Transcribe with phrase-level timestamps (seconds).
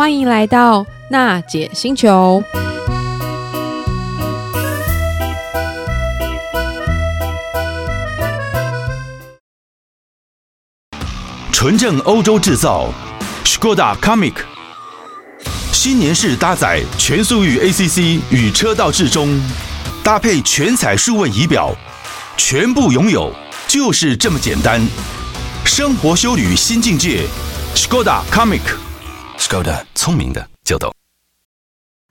[0.00, 2.42] 欢迎来到娜姐星球。
[11.52, 12.88] 纯正欧洲制造
[13.44, 14.32] ，Škoda Kamiq，
[15.70, 19.38] 新年式搭载全速域 ACC 与车道智中，
[20.02, 21.76] 搭配全彩数位仪表，
[22.38, 23.30] 全部拥有
[23.68, 24.80] 就是这么简单。
[25.66, 27.26] 生活修旅新境界
[27.74, 28.62] ，Škoda Komik
[29.40, 30.92] Kamiq，Škoda 聪明的就懂。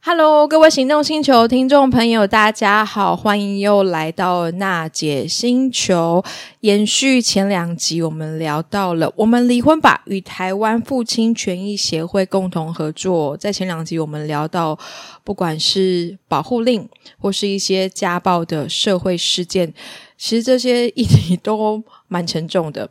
[0.02, 6.24] Hello，各位行动星球听众朋友，大家好，欢迎又来到娜姐星球。
[6.62, 13.38] 延续前两集，我们聊到了我们离婚吧，与台湾父亲权益协会共同合作。
[13.38, 14.78] 在前两集，我们聊到
[15.24, 19.72] 不管是保护令，或是一些家暴的社会事件，
[20.18, 22.90] 其实这些议题都蛮沉重的，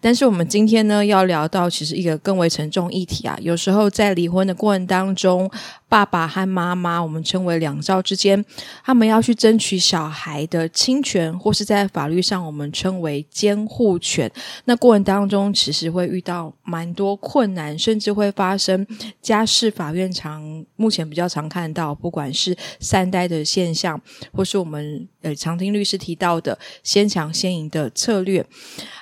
[0.00, 3.36] 但是我们今天呢，要聊到其实一个更为沉重议题啊。
[3.40, 5.50] 有时候在离婚的过程当中，
[5.88, 8.44] 爸爸和妈妈，我们称为两造之间，
[8.84, 14.30] 他们要去争取小孩的亲权，或是在法律上我们称为监护权。
[14.66, 18.86] 那过程当中，其实会遇到蛮多困难，甚至会发生
[19.22, 23.98] 家事法院常目前比较常看到，不管是三代的现象，
[24.30, 28.44] 或是我们呃常听律师提到的先抢先赢的策略。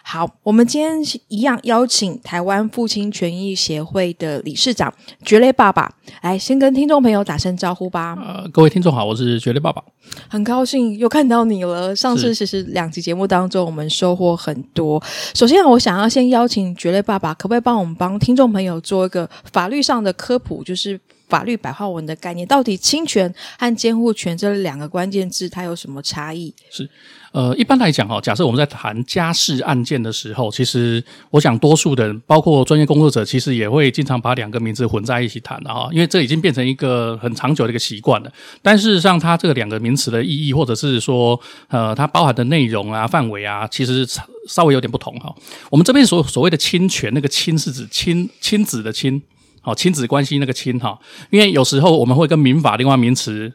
[0.08, 4.92] 好，我们今天一样邀请台湾父亲权益协会的理事长
[5.24, 8.16] 蕨类爸爸来先跟听众朋友打声招呼吧。
[8.16, 9.82] 呃，各位听众好，我是蕨类爸爸，
[10.28, 11.94] 很高兴又看到你了。
[11.96, 15.02] 上次其实两集节目当中，我们收获很多。
[15.34, 26.54] 首先，我想要先邀请蕨类爸爸，可不可以帮我们帮听众朋友做一个法律上的科普，就是法律白话文的概念，到底侵权和监护权这两个关键字它有什么差异？
[26.70, 26.88] 是。
[27.32, 38.32] 呃，一般来讲哈，假设我们在谈家事案件的时候，其实我想多数的人，包括专业工作者，其实也会经常把两个名字混在一起谈的哈，因为这已经变成一个很长久的一个习惯了。
[38.62, 41.38] 但事实上，它这个两个名词的意义，或者是说，
[41.68, 44.06] 呃，它包含的内容啊、范围啊，其实
[44.48, 45.34] 稍微有点不同哈。
[45.68, 49.22] 我们这边所所谓的侵权，那个亲是指亲亲子的亲，
[49.66, 50.98] 哦，亲子关系那个亲哈，
[51.30, 53.52] 因为有时候我们会跟民法另外名词。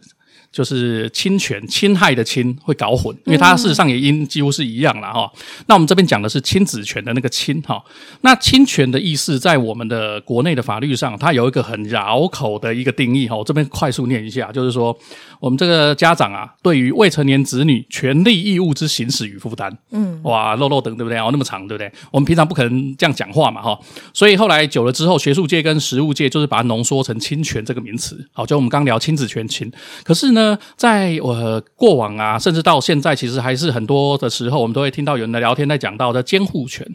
[0.52, 5.32] 就是侵权、侵害的侵会搞混，因为它事实上也音几乎是一样了哈。
[5.68, 7.82] 那我们这边讲的是亲子权的那个侵哈。
[8.20, 13.38] 那侵权的意思，在我们的国内的法律上，它有一个很绕口的一个定义哈。
[13.38, 14.94] 我这边快速念一下，就是说，
[15.40, 21.18] 我们这个家长啊，对于未成年子女权利义务之行使与负担，嗯，哇，漏漏等对不对？
[21.18, 21.90] 哦，那么长对不对？
[22.12, 23.80] 我们平常不可能这样讲话嘛哈。
[24.14, 28.28] 所以后来久了之后，学术界跟实务界就是把它浓缩成侵权这个名词。
[28.34, 29.72] 好，就我们刚聊亲子权侵，
[30.04, 30.41] 可是呢。
[30.42, 36.86] 呢，在我过往啊，甚至到现在，其实还是很多的时候，我们都会听到有人的聊天在讲到的监护权。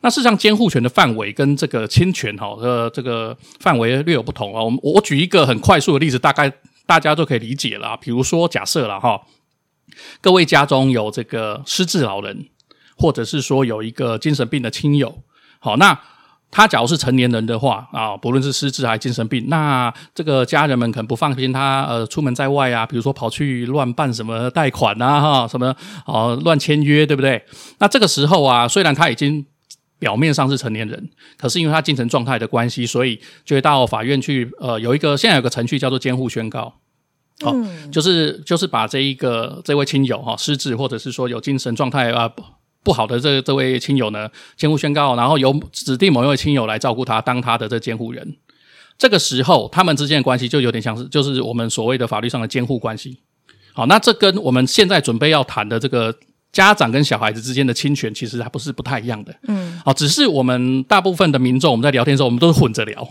[0.00, 4.62] 那事实上，监护权的范围跟这个侵权哈的这个范围略有不同啊。
[4.62, 6.52] 我我举一个很快速的例子，大概
[6.86, 7.96] 大家都可以理解了。
[8.00, 9.20] 比如说，假设了哈，
[10.20, 12.46] 各位家中有这个失智老人，
[12.96, 15.22] 或者是说有一个精神病的亲友，
[15.58, 15.98] 好那。
[16.56, 25.74] 他假如是成年人的话啊，不论是失智还是精神病，那这个家人们可能不放心他呃出门在外啊，比如说跑去乱办什么贷款啊哈，什么
[26.06, 27.44] 啊乱签约，对不对？
[27.78, 29.44] 那这个时候啊，虽然他已经
[29.98, 36.72] 表面上是成年人，可是因为他精神状态的关系，所以就会到法院去呃有一个现在有个程序叫做监护宣告，
[37.42, 42.30] 哦，嗯、就是就是把这一个这位亲友哈失智或者是说有精神状态啊。
[42.84, 48.36] 不好的这这位亲友呢，监护宣告，然后由指定某一位亲友来照顾他，当他的这监护人。
[48.96, 53.18] 这个时候，他们之间的关系就有点像是，就是我们所谓的法律上的监护关系。
[53.72, 56.14] 好，那这跟我们现在准备要谈的这个
[56.52, 59.34] 家长跟小孩子之间的侵权，其实还不是不太一样的。
[59.48, 63.08] 嗯，好，只是我们大部分的民众，我们在聊天的时候，我们都是混着聊。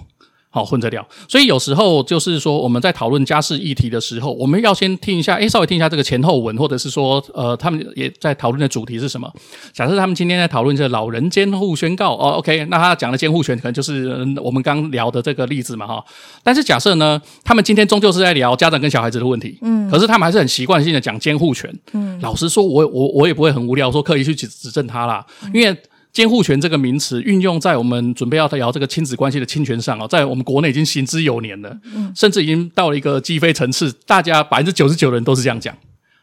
[0.55, 9.27] 好，混着聊，所以有时候就是说，我们在讨论家事议题的时候，我们要先听一下，诶，稍微听一下这个前后文，或者是说，呃，他们也在讨论的主题是什么？
[9.73, 16.05] 假设他们今天在讨论这个老人监护宣告，哦，OK，那他讲的监护权可能就是我们刚聊的这个例子嘛，哈。
[16.43, 25.75] 但是假设呢，他们今天终究是在聊家长跟小孩子的问题，嗯，可是他们还是很习惯性的讲监护权，嗯，老实说我，我我我也不会很无聊说刻意去指指正他啦，因为。
[26.13, 31.75] 监护权这个名词运用在我们准备要聊这个亲子关系的侵权上哦，在我们国内已经行之有年了，
[32.15, 35.75] 甚至已经到了一个鸡飞层次，大家百分之九十九的人都是这样讲，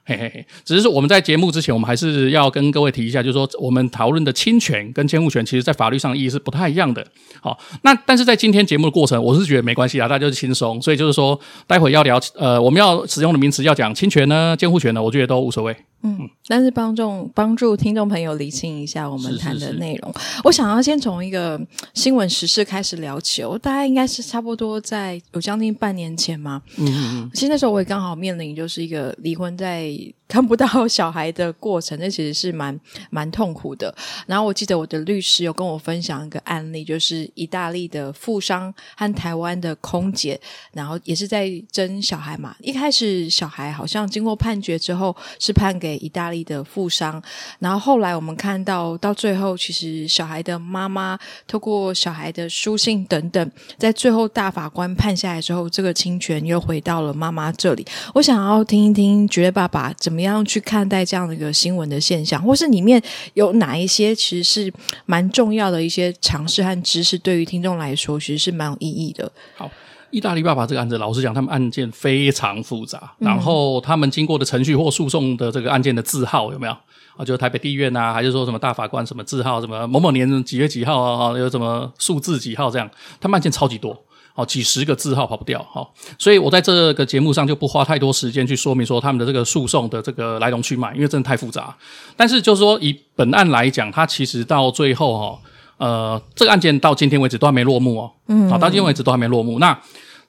[0.04, 0.46] 嘿嘿嘿。
[0.64, 7.04] 只是说我们在节目之前，我们还是要跟各位提一下，就是说我们讨论的侵权跟监护权，其实在法律上意义是不太一样的。
[7.40, 15.76] 好，那但是在今天节目的过程，我是觉得没关系啊，大家就是轻松，所以就是说待会要聊呃，我们要使用的名词要讲侵权呢，监护权呢，我觉得都无所谓。
[16.02, 20.12] 嗯，但是帮助帮助听众朋友理清一下我们谈的内容。
[20.14, 21.60] 是是是，我想要先从一个
[21.92, 23.44] 新闻时事开始聊起。
[23.44, 26.62] 我大概应该是差不多在有将近半年前嘛。
[26.78, 27.30] 嗯嗯嗯。
[27.34, 29.90] 其实那时候我也刚好面临就是一个离婚在
[30.30, 32.80] 看不到小孩的过程，那其实是蛮
[33.10, 33.94] 蛮痛苦的。
[34.26, 40.40] 然后我记得我的律师有跟我分享一个案例，就是意大利的富商和台湾的空姐，
[40.72, 42.56] 然后也是在争小孩嘛。
[42.60, 45.90] 一开始小孩好像经过判决之后是判给。
[46.00, 47.20] 意大利的富商，
[47.58, 57.84] 然后后来我们看到，到最后其实小孩的妈妈透过小孩的书信等等，在最后大法官判下来之后，这个侵权又回到了妈妈这里。
[58.14, 63.02] 我想要听一听绝对爸爸怎么样去看待这样的一个新闻的现象，或是里面
[63.34, 64.72] 有哪一些其实是
[65.06, 69.30] 蛮重要的一些常识和知识，对于听众来说其实是蛮有意义的。
[69.56, 69.70] 好。
[70.12, 76.72] 意大利爸爸这个案子，老实讲，他们案件非常复杂，嗯、然后他们经过的程序或诉讼的这个案件的字号有没有
[77.16, 77.24] 啊？
[77.24, 81.38] 就是台北地院啊，还是说什么大法官什么字号，什么某某年几月几号啊？
[81.38, 82.90] 有什么数字几号这样？
[83.20, 83.96] 他们案件超级多，
[84.34, 91.76] 好几十个字号跑不掉，好，所以我在这个节目上就不花太多时间去说明说他们的这个诉讼的这个来龙去脉，因为真的太复杂。
[92.16, 95.38] 但是就是说以本案来讲，它其实到最后哈。
[95.80, 98.12] 呃，这个案件到今天为止都还没落幕哦。
[98.28, 99.58] 嗯，好，到今天为止都还没落幕。
[99.58, 99.74] 那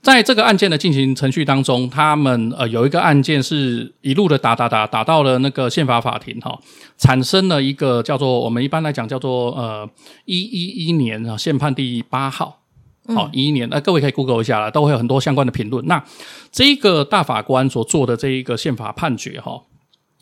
[0.02, 6.60] 在这个案件的进行程序当中，他们呃有一个案件是一路的打打打打到了那个宪法法庭哈、哦，
[6.98, 9.86] 产生了一个叫做我们一般来讲叫做呃
[10.24, 12.61] 一一一年啊宪判第八号，
[13.08, 15.86] 好一一年，那、呃、各位可以 Google 一下了，都会有很多相关的评论。
[15.88, 16.04] 那
[16.52, 19.64] 这一个大法官所做的这一个宪法判决哈、哦，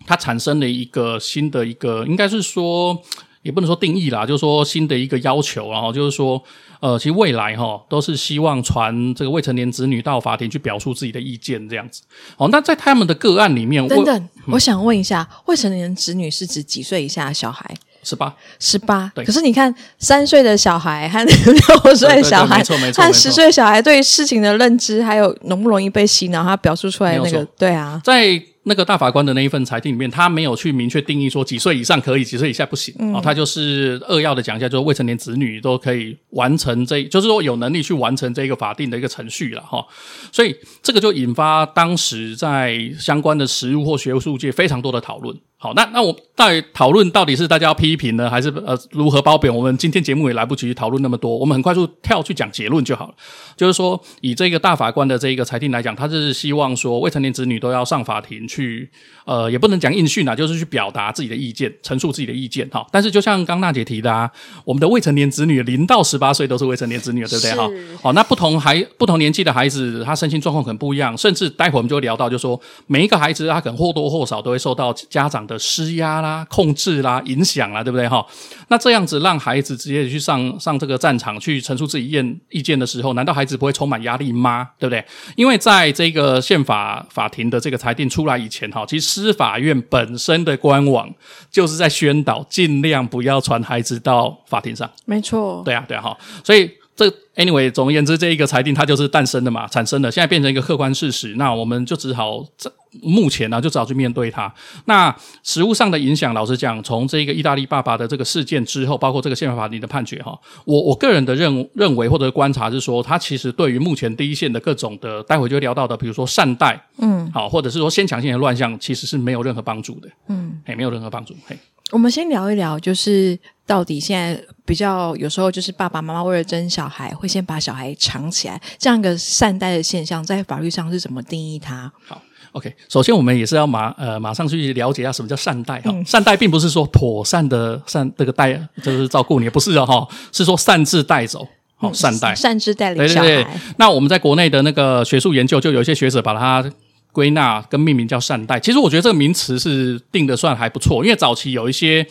[0.05, 3.01] 它产生了一个新的一个，应该是说。
[3.41, 6.43] 也不能说定义啦，就是说新的一个要求，然后就是说，
[6.81, 12.03] 呃，其实未来哈都是希望传这个未成年子女到法庭去表述自己的意见这样子。
[12.35, 17.73] 哦，那在他们的个案里面，等等，我，我想问一下，未成年子女是指几岁以下的小孩？
[18.03, 19.11] 十八，十八。
[19.15, 19.23] 对。
[19.25, 28.41] 可是你看，三岁的小孩和六岁的小孩，没错没错，和十岁小孩对事情的认知，还有容不容易被洗脑，他表述出来那个，对啊，在。
[28.63, 32.93] 那个大法官的那一份裁定里面，他没有去明确定义说几岁以上可以，几岁以下不行。
[32.99, 39.85] 嗯、哦，他就是扼要的讲一下，就是未成年子女都可以完成这，就是说有能力去完成这个法定的一个程序了哈、哦。
[40.31, 45.35] 所以这个就引发当时在相关的实务或学术界非常多的讨论。
[45.61, 49.53] 好，那那我到底讨论到底是大家要批评呢，还是呃如何褒贬？
[49.53, 53.13] 我们今天节目也来不及讨论那么多，我们很快速跳去讲结论就好了。
[53.57, 58.89] 就是说，以这个大法官的这一个裁定来讲，他是希望说未成年子女都要上法庭去，
[59.25, 62.87] 呃，也不能讲应讯啊，就是去表达自己的意见，陈述自己的意见哈。
[62.89, 64.31] 但是就像刚娜姐提的啊，
[64.63, 67.69] 我们的未成年子女零到十八岁都是未成年子女，对不对哈？
[68.01, 72.57] 好，那不同孩不同年纪的孩子，他身心状况可能不一样，甚至待会我们就会聊到，就是说
[72.87, 78.23] 每一个孩子他可能或多或少都会受到家长的施压啦、控制啦、影响啦，对不对哈？
[78.67, 84.69] 那这样子让孩子直接去上上这个战场去陈述自己意见意见的时候，难道孩子不会充满压力吗？
[84.77, 85.03] 对不对？
[85.35, 91.11] 因为在这个宪法法庭的这个裁定出来以前哈，其实司法院本身的官网
[91.49, 94.87] 就是在宣导尽量不要传孩子到法庭上。
[95.05, 96.69] 没错，对啊，对啊，哈，所以。
[96.99, 102.69] 这 anyway，总而言之，这一个裁定它就是诞生的嘛，产生的，现在变成一个客观事实，那我们就只好这
[103.01, 104.53] 目前呢、啊，就只好去面对它。
[104.83, 121.57] 那实物上的影响，老实讲，从这个意大利爸爸的这个事件之后，包括这个宪法法庭的判决哈，我我个人的认认为或者观察是说，它其实对于目前第一线的各种的，待会就会聊到的，比如说善待，嗯，好，或者是说先抢先的乱象，其实是没有任何帮助的，嗯，嘿，没有任何帮助，嘿。
[121.91, 131.91] 我们先聊一聊，就是到底现在比较有时候就是爸爸妈妈为了争小孩，会先把小孩藏起来，这样一个善待的现象，在法律上是怎么定义它？
[132.07, 132.19] 好
[132.53, 135.91] ，OK，首先我们也是要马呃马上去了解一下什么叫善待哈。
[135.91, 143.27] 嗯、善待并不是说妥善的善这个待就是照顾你，不是的哈，是说擅自带走，好善待，擅自带领小孩。
[143.27, 143.53] 对对对。
[143.77, 146.67] 那我们在国内的那个学术研究，就有一些学者把它。
[147.11, 152.05] 归纳跟命名叫善待，其实我觉得这个名词是定的算还不错，因为早期有一些。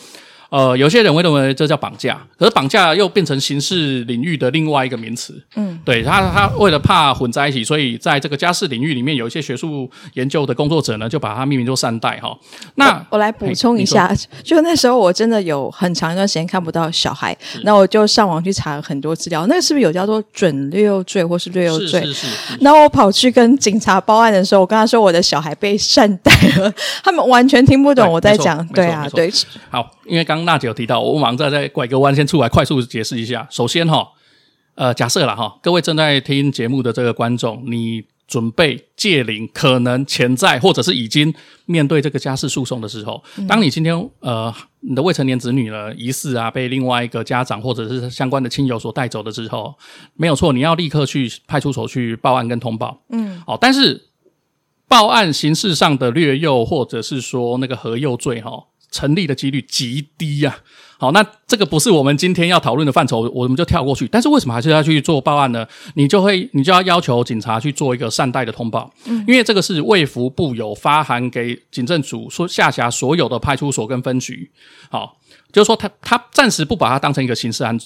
[0.50, 5.34] 呃，有些人会认为这叫绑架，可是绑架又变成刑事领域的另外一个名词。
[5.56, 12.34] 嗯，对他，他为了怕混在一起，所以在这个家事领域里面，有一些学术研究的工作者呢，就把它命名做善待哈。
[12.76, 14.10] 那我，我来补充一下，
[14.42, 22.00] 就那时候我真的有很长一段时间看不到小孩，那我就上网去查了很多资料，那个是不是有叫做准略幼罪或是略幼罪？
[22.00, 22.58] 是是是，是。
[22.62, 26.72] 然后我跑去跟警察报案的时候，我跟他说我的小孩被善待了，
[27.04, 28.66] 他们完全听不懂我在讲。
[28.68, 29.30] 对啊，对。
[29.68, 29.90] 好。
[30.08, 33.47] 因为刚刚娜姐有提到，我们马上再再拐个弯，先出来快速解释一下。
[33.50, 34.09] 首先哈，
[34.75, 41.35] 呃，假设了哈，各位正在听节目的这个观众，你准备借领，可能潜在或者是已经
[41.66, 49.75] 面对这个家事诉讼的时候，当你今天呃你的未成年子女呢疑似啊被另外一个家长或者是相关的亲友所带走的时候，
[50.14, 53.00] 没有错，你要立刻去派出所去报案跟通报。
[53.11, 54.09] 嗯，哦，但是
[54.87, 60.87] 报案形式上的掠诱或者是说那个合诱罪哈、哦，成立的几率极低呀、啊。
[61.00, 64.09] 好，那这个不是我们今天要讨论的范畴，我们就跳过去。
[64.09, 65.64] 但是为什么还是要去做报案呢？
[65.95, 74.50] 你就会，你就要要求警察去做一个善待的通报，嗯，因为这个是卫福部有发函给警政署说下辖所有的派出所跟分局，
[74.90, 75.16] 好，
[75.52, 77.78] 就是说他他暂时不把它当成一个刑事案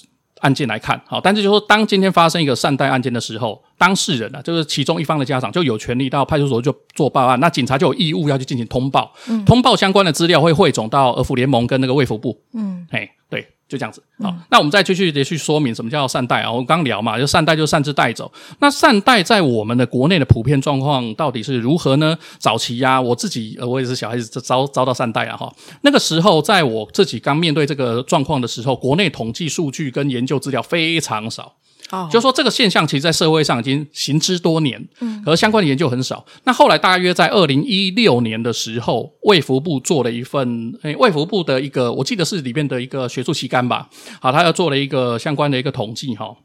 [0.43, 13.47] 案件来看，好，但是就是说当今天发生一个善待案件的时候，当事人啊，就是其中一方的家长就有权利到派出所就做报案，那警察就有义务要去进行通报，嗯，通报相关的资料会汇总到儿福联盟跟那个卫福部，嗯，哎，对。
[13.73, 16.51] 就这样子，好，那我们再继续的去说明什么叫善待啊？
[16.51, 18.31] 我们刚聊嘛，就善待就擅自带走。
[18.59, 22.15] 那善待在我们的国内的普遍状况到底是如何呢？
[22.37, 25.51] 早期呀、啊，我自己呃，我也是小孩子遭遭到善待啊哈。
[25.81, 31.53] 那个时候，在我自己刚面对这个状况的时候，国内统计数据跟研究资料非常少。
[31.93, 36.25] 哦，就是说这个现象其实，在社会上已经行之多年，嗯，而相关的研究很少。
[36.43, 43.87] 那后来大约在二零一六年的时候，卫福部做了一份，诶，卫福部的一个，我记得是里面的一个学术期刊吧，
[44.19, 46.35] 好，他要做了一个相关的一个统计，哈，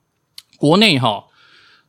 [0.59, 1.25] 国内哈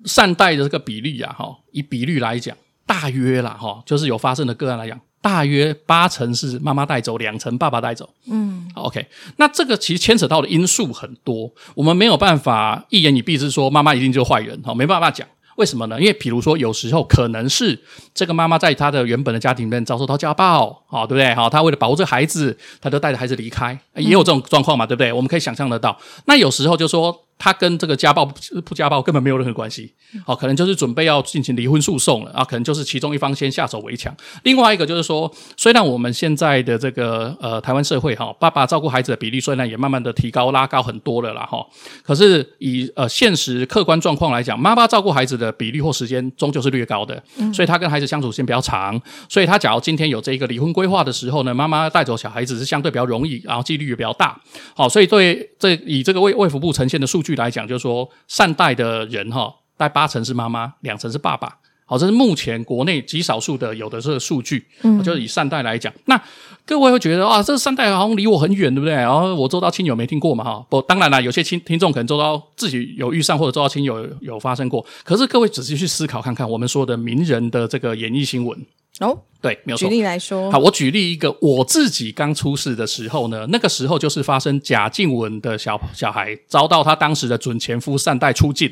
[0.06, 4.98] 善待的这个比例啊，哈，以比率来讲，大约啦，哈，就是有发生的个案来讲。
[5.22, 8.10] 大约八成是妈妈带走，两成爸爸带走。
[8.30, 9.06] 嗯，OK，
[9.38, 15.28] 那这个其实牵扯到的因素很多，我们没有办法一言以蔽之说妈妈一定就是坏人，哈，没办法讲。
[15.58, 16.00] 为什么呢？
[16.00, 17.78] 因为比如说有时候可能是
[18.14, 21.36] 这个妈妈在她的原本的家庭里面遭受到家暴，好，对不对？
[21.36, 25.12] 好，她为了保护这个孩子，她就带着孩子离开，也有这种状况嘛，对不对？
[25.12, 25.98] 我们可以想象得到。
[26.26, 27.26] 那有时候就说。
[27.40, 29.90] 他跟这个家暴不家暴根本没有任何关系，
[30.26, 34.14] 好，可能就是准备要进行离婚诉讼了啊，可能就是其中一方先下手为强。
[34.44, 41.66] 另外一个就是说，虽然我们现在的这个呃台湾社会哈，爸爸照顾孩子的比例虽然也慢慢的提高拉高很多了啦哈，
[42.04, 54.38] 可是以呃现实客观状况来讲，妈妈照顾孩子的比例或时间终究是略高的，所以他跟孩子相处时间比较长，所以他假如今天有这一个离婚规划的时候呢，妈妈带走小孩子是相对比较容易，然后几率也比较大，
[54.76, 57.29] 好，所以对这以这个卫卫福部呈现的数据。
[57.30, 61.58] 据来讲，就是说善待的人哈，大概八成是妈妈，两成是爸爸。
[61.86, 64.64] 好，这是目前国内极少数的有的这个数据。
[64.84, 66.20] 嗯，就是以善待来讲，那
[66.66, 68.94] 各位会觉得啊，这善待好像离我很远，对不对？
[68.94, 70.66] 然后我周遭亲友没听过嘛，哈。
[70.70, 74.86] 不，当然了，有些亲听众可能周遭自己有遇上，或者周遭亲友有，有发生过。
[75.04, 78.66] 可是各位仔细去思考看看，我们说的名人的这个演艺新闻
[79.00, 79.88] 哦，对，没有错。
[79.88, 88.72] 举例来说，好，我举例一个，我自己刚出事的时候呢，那个时候就是发生贾静雯的小小孩遭到他当时的准前夫善待出境，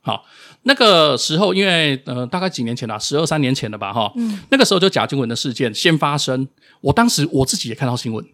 [0.00, 0.24] 好。
[0.62, 6.46] 那个时候，因为呃，大概几年前了，十二三年前了吧，哈，嗯，那个时候就贾静雯的事件先发生，
[6.80, 8.24] 我当时我自己也看到新闻，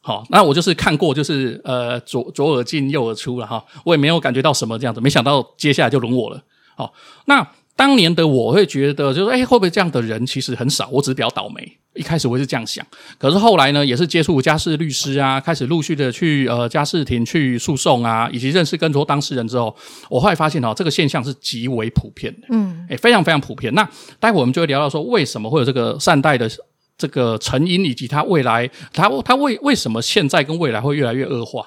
[0.00, 6.42] 好，那我就是看过，就是呃，左左耳进右耳出了哈，我也没有感觉到什么这样子，没想到接下来就轮我了，
[6.76, 6.92] 好，
[7.24, 7.46] 那。
[7.76, 10.88] 当年的我会觉得，就是哎，会不会这样的人其实很少？
[10.90, 11.78] 我只是比较倒霉。
[11.94, 12.84] 一开始我是这样想，
[13.18, 19.74] 可是后来呢，也是接触家事律师啊，开始陆续的去呃家事庭去诉讼啊，以及认识更多当事人之后，
[20.10, 23.72] 我后来发现哦，这个现象是极为普遍的，嗯，哎，非常非常普遍。
[23.74, 23.88] 那
[24.18, 26.50] 待会我们就会聊到说，为什么会有这个善待的
[26.98, 31.64] 这个成因，以及他未来，他他为为什么现在跟未来会越来越恶化？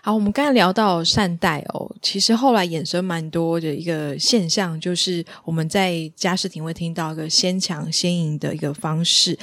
[0.00, 9.38] 好，我们刚才聊到善待哦，其实后来衍生蛮多的一个现象，就是我们在家事庭会听到一个先强先赢的一个方式。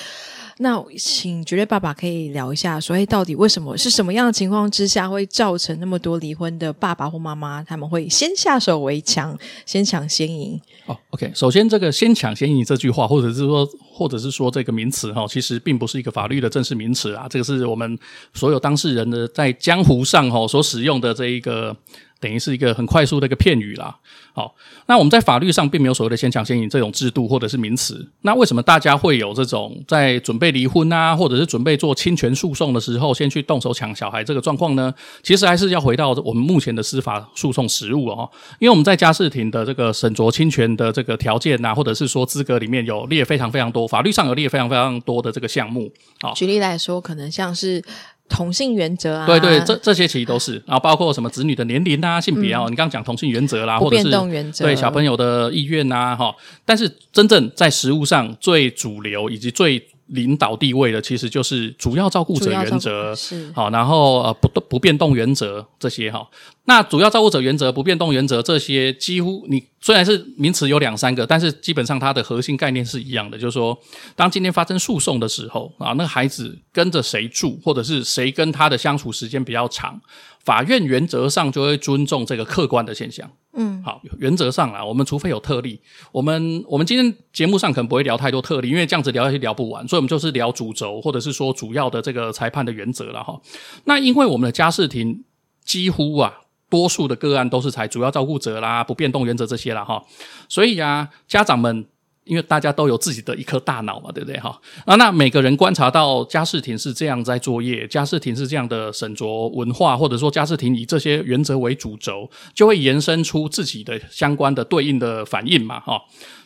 [0.62, 10.60] 那请绝对爸爸可以聊一下，说，哎，到底为什么是什么样的情况之下会造成那么多离婚的爸爸或妈妈他们会先下手为强，先抢先赢？
[10.86, 17.98] 哦，OK，首先这个“先抢先赢”这句话，或者是说，或者是说这个名词哈，其实并不是一个法律的正式名词啊，这个是我们
[18.34, 21.74] 所有当事人的在江湖上哈所使用的这一个。
[22.20, 23.96] 等于是一个很快速的一个片语啦。
[24.34, 28.08] 好，那我们在法律上并没有所谓的先抢先赢这种制度或者是名词。
[28.22, 34.94] 那为什么大家会有这种在准备离婚啊，或者是准备做侵权诉讼的时候，先去动手抢小孩这个状况呢？
[35.24, 38.30] 其实还是要回到我们目前的司法诉讼实务哦。
[38.60, 45.92] 因为我们在家事庭的这个审酌侵权的这个条件啊，或者是说资格里面有列非常非常多，法律上有列非常非常多的这个项目。
[46.22, 47.84] 好，举例来说，可能像是。
[48.30, 56.34] 同性原则啊，对对，这这些其实都是，然后包括什么子女的年龄啊、性别啊，嗯、你刚刚讲同性原则啦，或者是对小朋友的意愿呐，哈。
[56.64, 66.28] 但是真正在实物上最主流以及最领导地位的，其实就是主要照顾者原则，是好，然后呃不不变动原则这些哈。
[66.66, 73.78] 那主要照顾者原则、不变动原则这些，几乎你虽然是名词有两三个，但是基本上它的核心概念是一样的，就是说，
[74.16, 80.00] 当今天发生诉讼的时候啊，那个孩子跟着谁住，或者是谁跟他的相处时间比较长，
[80.46, 83.28] 法院原则上就会尊重这个客观的现象。
[83.60, 85.80] 嗯，好，原则上啊，我们除非有特例，
[86.12, 93.40] 我们我们今天节目上可能不会聊太多特例，因为这样子聊下去聊不完，所以我们就是聊主轴，或者是说主要的这个裁判的原则了哈。
[93.84, 95.24] 那因为我们的家事庭
[95.64, 96.40] 几乎啊。
[96.72, 100.00] 多数的个案都是采主要照顾者啦、不变动原则这些了哈，
[100.48, 101.88] 所以啊，家长们
[102.30, 104.58] 因为大家都有自己的一颗大脑嘛，对不对哈？
[104.86, 116.00] 啊，那每个人观察到嘉士廷是这样在作业，嘉士廷是这样的沈着文化，或者说嘉士廷以这些原则为主轴，就会延伸出自己的相关的对应的反应嘛哈。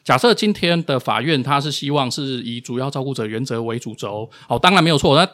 [0.03, 5.29] 假设今天的法院他是希望是以主要照顾者原则为主轴，好，当然没有错，那。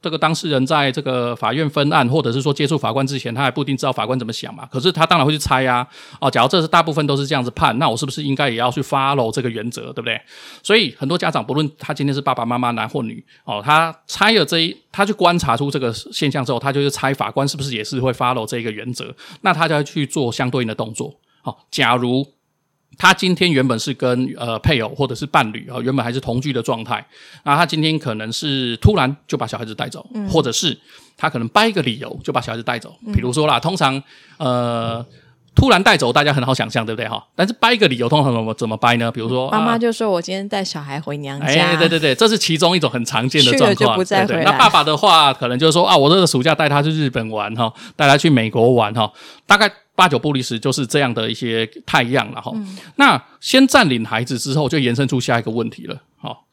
[0.00, 4.66] 这个当事人在这个法院分案，或者是说接触法官之前，他还不一定知道法官怎么想嘛。
[4.66, 5.86] 可是他当然会去猜呀。
[6.20, 10.20] 哦，假如这是大部分都是这样子判，那我是不是应该也要去 follow 这个原则，对不对？
[10.62, 21.14] 所以很多家长，不论他今天是爸爸妈妈男或女，哦，他猜了这一，他去观察出这个现象之后，他就去猜法官是不是也是会 follow 这个原则，那他就要去做相对应的动作。
[21.42, 22.26] 好，假如。
[23.00, 27.02] 他今天原本是跟呃配偶或者是伴侣啊、哦，原本还是同居的状态。
[27.44, 30.78] 那他今天可能是突然就把小孩子带走，嗯、或者是
[31.16, 32.94] 他可能掰一个理由就把小孩子带走。
[33.06, 34.02] 嗯、比如说啦，通常
[34.36, 35.02] 呃
[35.54, 37.24] 突然带走，大家很好想象，对不对哈？
[37.34, 39.10] 但是掰一个理由，通常怎么怎么掰呢？
[39.10, 43.96] 比如说妈妈就说：“我今天带小孩回娘家。”哎，对对对，这是其中一种很常见的状况。
[43.96, 44.42] 不再回来。
[44.42, 49.10] 对对，那爸爸的话，可能就是说啊，我这个暑假带他去日本玩哈，带他去美国玩哈，
[49.46, 49.72] 大概。
[50.00, 52.50] 八九不离十，就是这样的一些态样了哈。
[52.54, 56.02] 嗯、那先占领孩子之后，就延伸出下一个问题了。
[56.16, 56.46] 好，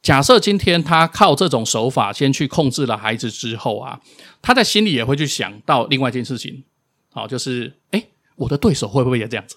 [0.00, 4.00] 假设今天他靠这种手法先去控制了孩子之后啊，
[4.40, 6.64] 他在心里也会去想到另外一件事情。
[7.12, 8.02] 好，就是哎，
[8.36, 9.56] 我的对手会不会也这样子？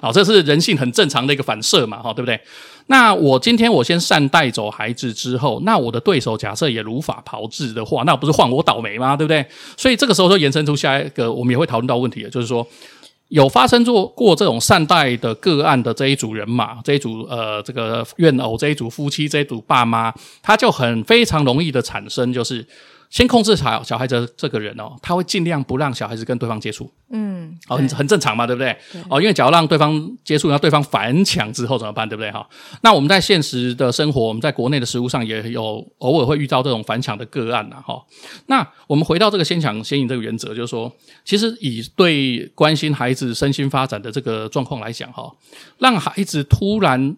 [0.00, 2.40] 好，这是人性很正常的一个反射嘛，哈，对不对？
[2.86, 9.16] 那我今天我先善带走孩子之后，那我的对手假设也如法炮制的话，那不是换我倒霉吗？
[9.16, 9.44] 对不对？
[9.76, 12.66] 所以这个时候就延伸出下一个我们也会讨论到问题，就是说
[13.28, 22.66] 有发生过过这种善待的个案的这一组人马，这一组呃这个怨偶，这一组夫妻，这一组爸妈，他就很非常容易的产生就是。
[23.14, 26.90] 先控制小小孩子这个人哦，他会尽量不让小孩子跟对方接触。
[27.10, 28.76] 嗯，好，很很正常嘛，对不对？
[28.90, 32.08] 对哦，因为假如让对方接触，然后对方反抢之后怎么办？
[32.08, 32.28] 对不对？
[32.32, 32.44] 哈，
[32.80, 37.76] 那我们在现实的生活，我们在国内的食物上也有偶尔会遇到这种反抢的个案呐。
[37.86, 38.04] 哈，
[38.46, 40.92] 那我们回到这个先抢先赢这个原则，就是说，
[41.24, 45.32] 其实以对关心孩子身心发展的这个状况来讲，哈，
[45.78, 47.16] 让孩子突然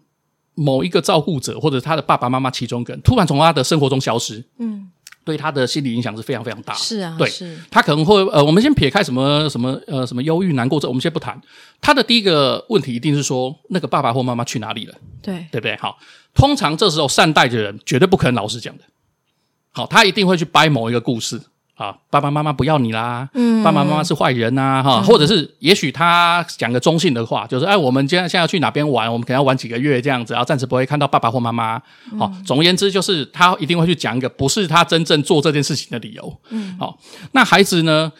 [0.56, 4.90] 某一个照顾者或者他的爸爸妈妈其中一个人突然从他的生活中消失，嗯。
[5.26, 6.78] 对他的心理影响是非常非常大的。
[6.78, 11.38] 是啊，对，是他可能会呃，我们先撇开什么什么呃什么忧郁难过这，我们先不谈。
[11.80, 14.94] 他的第一个问题一定是说，那个爸爸或妈妈去哪里了？
[15.20, 15.76] 对，对不对？
[15.78, 15.98] 好，
[16.32, 18.84] 通常这时候善待的人绝对不可能老实讲的。
[19.72, 21.40] 好，他一定会去掰某一个故事。
[21.76, 23.28] 啊，爸爸妈妈不要你啦！
[23.34, 29.12] 嗯，爸爸妈妈是坏人呐、啊，哈、嗯，或者是也许他讲个中性的话，就是哎，我们今天现在要去哪边玩？
[29.12, 31.78] 我们可能要玩几个月这样子，然后暂时不会看到爸爸或妈妈。
[32.18, 36.40] 好、嗯，总而言之，就是他一定会去讲一个不是他真正做这件事情的理由。
[36.48, 36.98] 嗯，好，
[37.32, 38.12] 那孩子呢？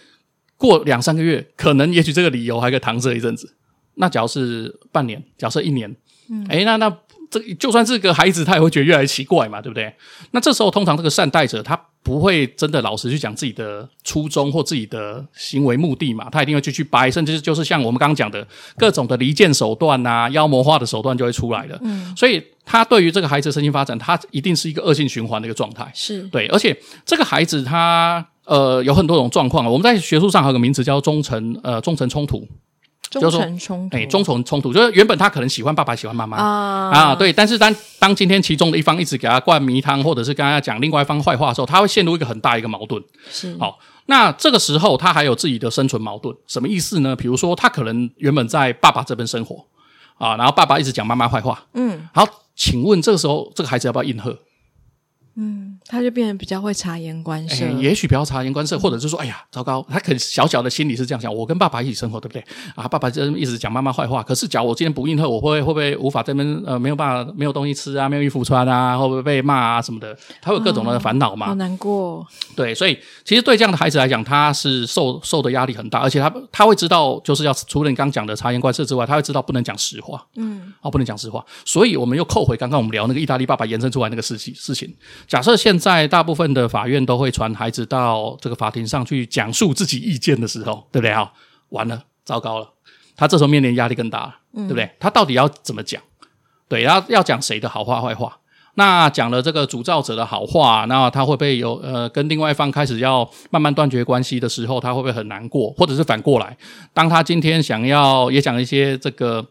[0.59, 3.57] 过两三个月，可能也许这个理由还可以搪塞一阵子。
[3.97, 5.95] 那假如是半年，假设一年，
[6.31, 6.91] 嗯，哎，那那
[7.31, 9.95] 这就算是个孩子，他也会觉得越来越奇怪嘛，对不对？
[10.31, 11.79] 那这时候通常这个善待者他。
[12.07, 16.29] 不会真的老实去讲自己的初衷或自己的行为目的嘛？
[16.31, 21.77] 他一定会继续掰，甚至就是像我们刚刚讲的各种的离间手段呐、啊、妖魔化的手段就会出来了。
[21.83, 25.91] 嗯，所以他对于这个孩子的身心发展，他一定是一个恶性循环的一个状态。
[25.93, 32.47] 是对，而且这个孩子他呃有很多种状况，我们在学术上还有个名词叫忠诚呃忠诚冲突。
[33.11, 43.03] 忠诚冲突，哎，忠诚冲突就是原本他可能喜欢爸爸，喜欢妈妈啊，啊，对，但是当当今天其中的一方一直给他灌迷汤，或者是跟他讲另外一方坏话的时候，他会陷入一个很大一个矛盾。
[43.31, 47.17] 是，好，那这个时候他还有自己的生存矛盾，什么意思呢？
[47.17, 49.65] 比如说他可能原本在爸爸这边生活
[50.19, 54.39] 啊，然后爸爸一直讲妈妈坏话，嗯，好，请问这个时候这个孩子要不要应和？
[55.39, 62.45] 嗯，他就变得比较会察言观色，欸、也许比较察言观色，或者是说，哎呀，糟糕，他可能小小的心里是这样想：我跟爸爸一起生活，对不对？
[62.75, 64.23] 啊，爸爸就一直讲妈妈坏话。
[64.23, 70.17] 可是，假如我今天不应和，我会会不会无法这边呃没有办法没有东西吃啊，没有衣服穿啊，会不会被骂啊什么的？
[70.43, 71.49] 他会有各种的烦恼嘛、哦？
[71.49, 72.27] 好难过。
[72.55, 80.25] 对，所以其实对这样的孩子来讲，他是受受的压力很大，而且他他会知道，就是要除了你刚讲的察言观色之外，他会知道不能讲实话。
[80.37, 81.45] 嗯，哦，不能讲实话。
[81.65, 84.93] 所以我们又扣回刚刚我们聊那个意大利爸爸延伸出来那个事情事情。
[85.27, 91.33] 假设现在大部分的法院都会传孩子到这个法庭上去讲述自己意见的时候，对不对啊？
[91.71, 92.69] 完了，糟糕了，
[93.17, 94.91] 他这时候面临压力更大了，对不对？
[95.01, 96.03] 他到底要怎么讲？
[96.69, 98.39] 对，要要讲谁的好话坏话？
[98.75, 105.71] 那讲了这个主造者的好话，那他会不会有呃跟另外一方开始要慢慢断绝关系的时候，他会不会很难过？
[105.79, 106.57] 或者是反过来，
[106.93, 109.45] 当他今天想要也讲一些这个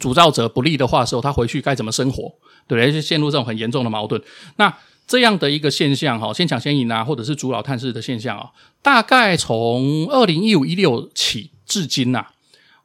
[0.00, 2.32] 主造者不利的话的时候，他回去该怎么生活？
[2.66, 2.92] 对不对？
[2.92, 4.20] 就陷入这种很严重的矛盾。
[4.56, 4.72] 那
[5.12, 8.48] 这样的一个现象，哈，先抢先赢啊，或者是主老探视的现象啊，
[8.80, 12.24] 大概从二零一五一六起至今呐，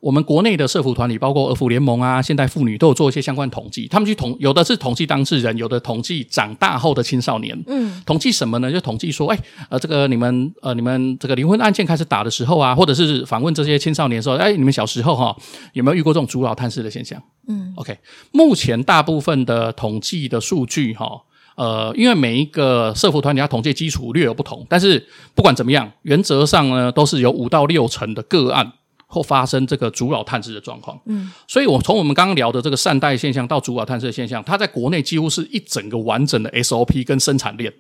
[0.02, 3.88] 我们国内的社福团体，包括儿福联盟啊、现代妇女，都有做一些相关统计。
[3.88, 7.58] 他们去统，有的是统计当事人，有的统计长大后的青少年。
[7.66, 8.70] 嗯，统计什么呢？
[8.70, 15.34] 就统计说，哎，呃，这个你们，呃，你们这个离婚案件开始打的时候啊，或者是访问这些青少年说，哎，你们小时候哈，
[15.72, 17.24] 有没有遇过这种主老探视的现象？
[17.48, 17.98] 嗯，OK，
[18.34, 21.22] 目前大部分的统计的数据哈。
[21.58, 28.72] 呃，因为每一个社福团体它统计基础略有不同，但是不管怎么样，原则上呢，都是有五到六成的个案
[29.08, 31.00] 或发生这个主老探视的状况。
[31.08, 37.74] 嗯，所以我从我们刚刚聊的这个善待现象到主老探视的现象，它在国内几乎是一整个完整的 SOP 跟生产链。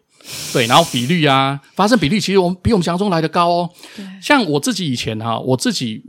[0.51, 3.69] 对，然后比率啊，发生比率其实我们比我们想象中来得高哦。
[3.95, 6.01] 对，像我自己以前哈，我自己。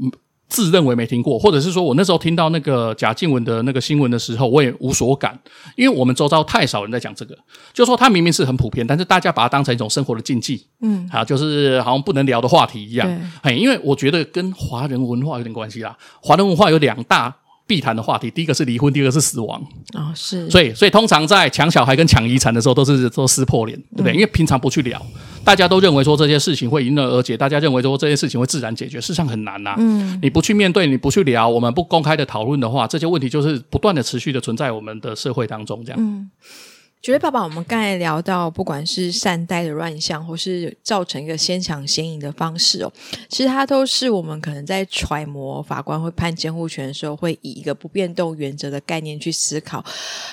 [0.48, 5.38] 自认为没听过，或者是说我那时候听到那个贾静雯的那个新闻的时候，我也无所感，
[5.76, 7.36] 因为我们周遭太少人在讲这个，
[7.72, 13.08] 就说它明明是很普遍，但是大家把它当成一种生活的禁忌，嗯，啊，就是好像不能聊的话题一样，
[13.42, 17.34] 哎，因为我觉得跟华人文化有点关系啦，华人文化有两大。
[17.68, 19.60] 必谈的话题，第一个是离婚，第二个是死亡。
[19.92, 20.48] 哦，是。
[20.48, 24.12] 所以，所以通常在抢小孩跟抢遗产的时候，都是都撕破脸，对不对？
[24.12, 24.98] 嗯、因为平常不去聊，
[25.48, 29.76] 大家都认为说这些事情会迎刃而解，大家认为说这些事情会自然解决，事实上很难呐、啊。
[29.78, 30.18] 嗯。
[30.20, 35.98] 你不去面对，你不去聊，我们不公开的讨论的话，这些问题就是不断的持续的存在我们的社会当中，这样。
[35.98, 36.30] 嗯。
[37.00, 42.92] 觉得爸爸，我们刚才聊到，不管是善待的乱象，或是造成一个先抢先赢的方式哦，
[43.30, 49.82] 其实它都是我们可能在揣摩法官会判监护权的时候，会以一个不变动原则的概念去思考。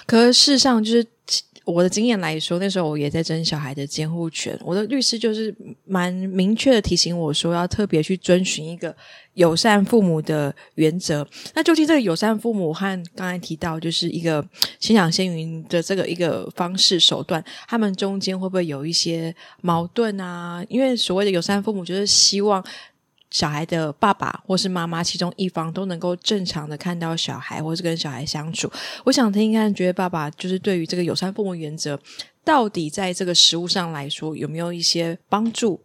[0.05, 1.05] 可是事实上，就是
[1.65, 5.53] 我的经验来说，那时候我也在争小孩的监护权，我的律师就是
[5.85, 8.95] 蛮明确的提醒我说，要特别去遵循一个。
[9.35, 14.41] 友善父母的原则，那究竟这个友善父母和刚才提到就是一个
[14.79, 20.63] 先抢先云的这个一个方式手段，他们中间会不会有一些矛盾啊？
[20.69, 22.63] 因为所谓的友善父母，就是希望
[23.35, 28.71] 小孩的爸爸或是妈妈其中一方都能够正常的看到小孩，或是跟小孩相处。
[29.03, 31.99] 我想听一看，觉得爸爸就是对于这个友善父母原则，
[32.45, 35.81] 到底在这个实务上来说有没有一些帮助？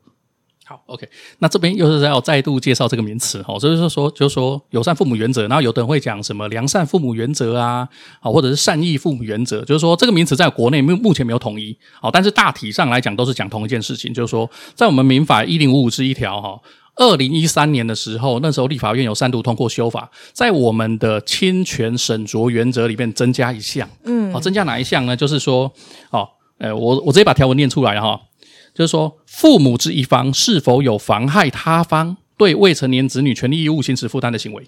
[0.65, 1.09] 好，OK，
[1.41, 7.89] 那这边又是要再度介绍这个名词哈，就是说，就是说友善父母原则，然后有的人会讲什么良善父母原则啊，
[8.21, 16.61] 啊，或者是善意父母原则，就是说这个名词在国内目目前没有统一，好，但是大体上来讲都是讲同一件事情，就是说在我们民法一零五五之一条哈，
[17.01, 25.17] 二零一三年的时候，那时候立法院有三度通过修法，在我们的侵权审酌原则里面增加一项，嗯，好，增加哪一项呢？
[25.17, 25.73] 就是说，
[26.11, 28.21] 哦，呃，我我直接把条文念出来哈。
[28.75, 34.63] 就是说，父母之一方是否有妨害他方对未成年子女权利义务行使负担的行为？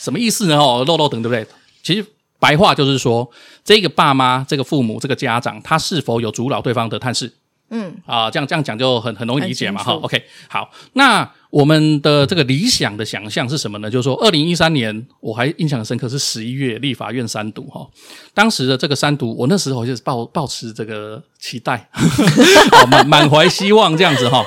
[0.00, 0.58] 什么意思呢？
[0.58, 1.46] 哦，漏漏等，对不对？
[1.84, 2.04] 其实
[2.40, 3.30] 白话就是说，
[3.64, 7.32] 这个爸妈、这个父母、这个家长，他是否有阻扰对方的探视？
[7.70, 9.92] 嗯，啊，这样这样讲就很很容易理解嘛，哈。
[9.92, 11.30] OK，好，那。
[11.50, 13.90] 我们的这个理想的想象是什么呢？
[13.90, 17.86] 就是说，二零一三年我还印象深刻是十一月立法院三读哈，
[18.34, 21.88] 当时的这个三读，我那时候就是抱抱持这个期待，
[22.90, 24.44] 满满怀希望这样子哈。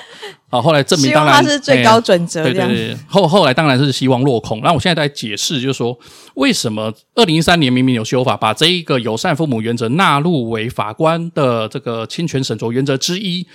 [0.49, 2.97] 好，后来证明当然他是最高准则，对对对。
[3.07, 4.59] 后后来当然是希望落空。
[4.61, 5.97] 那我现在在解释，就是说
[6.35, 13.47] 为什么二零一三年明明有修法，把这一个友善父母原则纳入为法官的这个侵权审酌原则之一。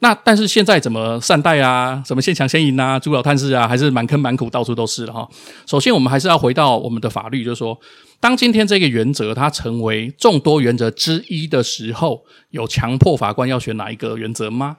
[0.00, 2.02] 那但是现在怎么善待啊？
[2.04, 2.98] 怎么先抢先赢啊？
[2.98, 3.66] 主老探视啊？
[3.66, 5.26] 还是满坑满谷到处都是了哈。
[5.66, 7.78] 首先，我们还是要回到我们的法律，就是说，
[8.20, 14.76] 当今天这个原则它成为众多原则之一的时候，有强迫法官要选哪一个原则吗？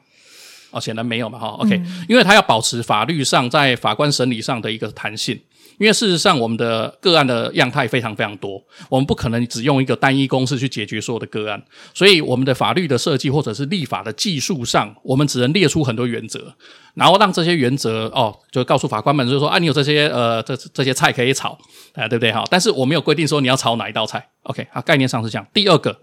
[0.69, 1.47] 哦，显然没有嘛哈。
[1.59, 5.39] OK，因为他要保持法律上在法官审理上的一个弹性。
[5.77, 11.63] 因为事实上我们的个案的样态非常非常多，我们不可能只用一个单一公式去解决所有的个案，
[11.93, 16.53] 所以我们的法律的设计或者是立法的技术上，我们只能列出很多原则，
[16.95, 21.57] 然后让这些原则哦，就告诉法官们，就是说啊，你有这些呃这这些菜可以炒
[21.93, 22.43] 啊，对不对哈？
[22.49, 25.47] 但是我没有规定说你要炒哪一道菜，OK 啊，概念上是这样。
[25.53, 25.99] 第二个，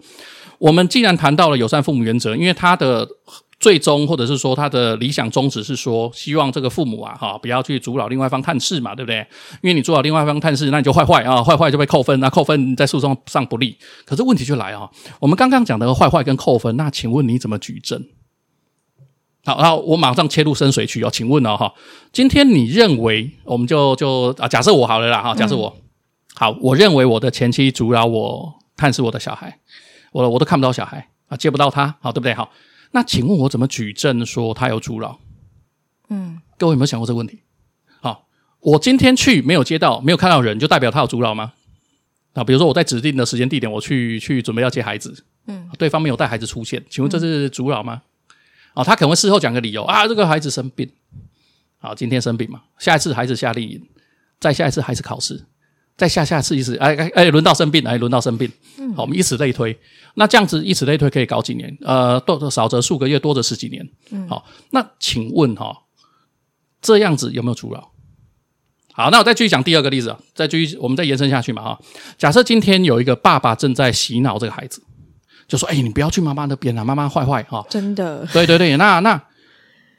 [0.57, 3.07] 我们既然谈到了友善父母原则，因为它的。
[3.65, 9.25] 最终，或者是说他的理想宗旨是说，希望这个父母啊，哈，不要去阻挠另外一方探视嘛，对不对？
[9.63, 13.75] 因为你阻扰另外一方探视，那你就坏坏啊，坏坏就被扣分，那扣分在诉讼上不利。
[14.05, 14.87] 可是问题就来啊，
[15.19, 18.05] 我们刚刚讲的坏坏跟扣分，那请问你怎么举证？
[19.45, 21.73] 好，然后我马上切入深水区哦，请问了哈，
[22.13, 25.81] 今天你认为，我们就就啊，假设我好了啦，哈，假设我、嗯、
[26.35, 29.57] 好，我认为我的前妻阻挠我探视我的小孩，
[30.11, 32.31] 我我都看不到小孩啊，接不到他，好，对不对？
[32.35, 32.51] 好。
[32.95, 35.19] 那请问我怎么举证说他有阻扰？
[36.07, 37.41] 嗯，各位有没有想过这个问题？
[37.99, 38.25] 好，
[38.61, 41.51] 我今天去没有接到，没有看到人，就代表他有阻扰吗？
[42.35, 48.01] 啊，比如说我在指定的时间地点，我去去准备要接孩子，嗯，对方没有带孩子出现，请问这是阻扰吗？
[48.75, 50.89] 啊，他可能会事后讲个理由啊，这个孩子生病，
[51.79, 53.85] 啊，今天生病嘛，下一次孩子夏令营，
[54.39, 55.43] 再下一次孩子考试。
[55.97, 59.77] 再下下次一次，哎哎哎，轮到生病，哎，轮到生病，嗯，好，我们以此类推。
[60.15, 61.77] 那这样子以此类推可以搞几年？
[61.81, 63.87] 呃，多少则数个月，多则十几年。
[64.11, 65.73] 嗯，好，那请问哈，
[66.81, 67.91] 这样子有没有阻扰？
[68.93, 71.79] 好，那我再继续讲第二个例子啊，再继续，我们再延伸下去嘛哈。
[72.17, 74.81] 假设今天有一个爸爸正在洗脑这个孩子，
[75.47, 78.25] 就说：“哎，你不要去妈妈那边啊，妈妈坏坏哈。”真的？
[78.33, 79.21] 对对对，那那。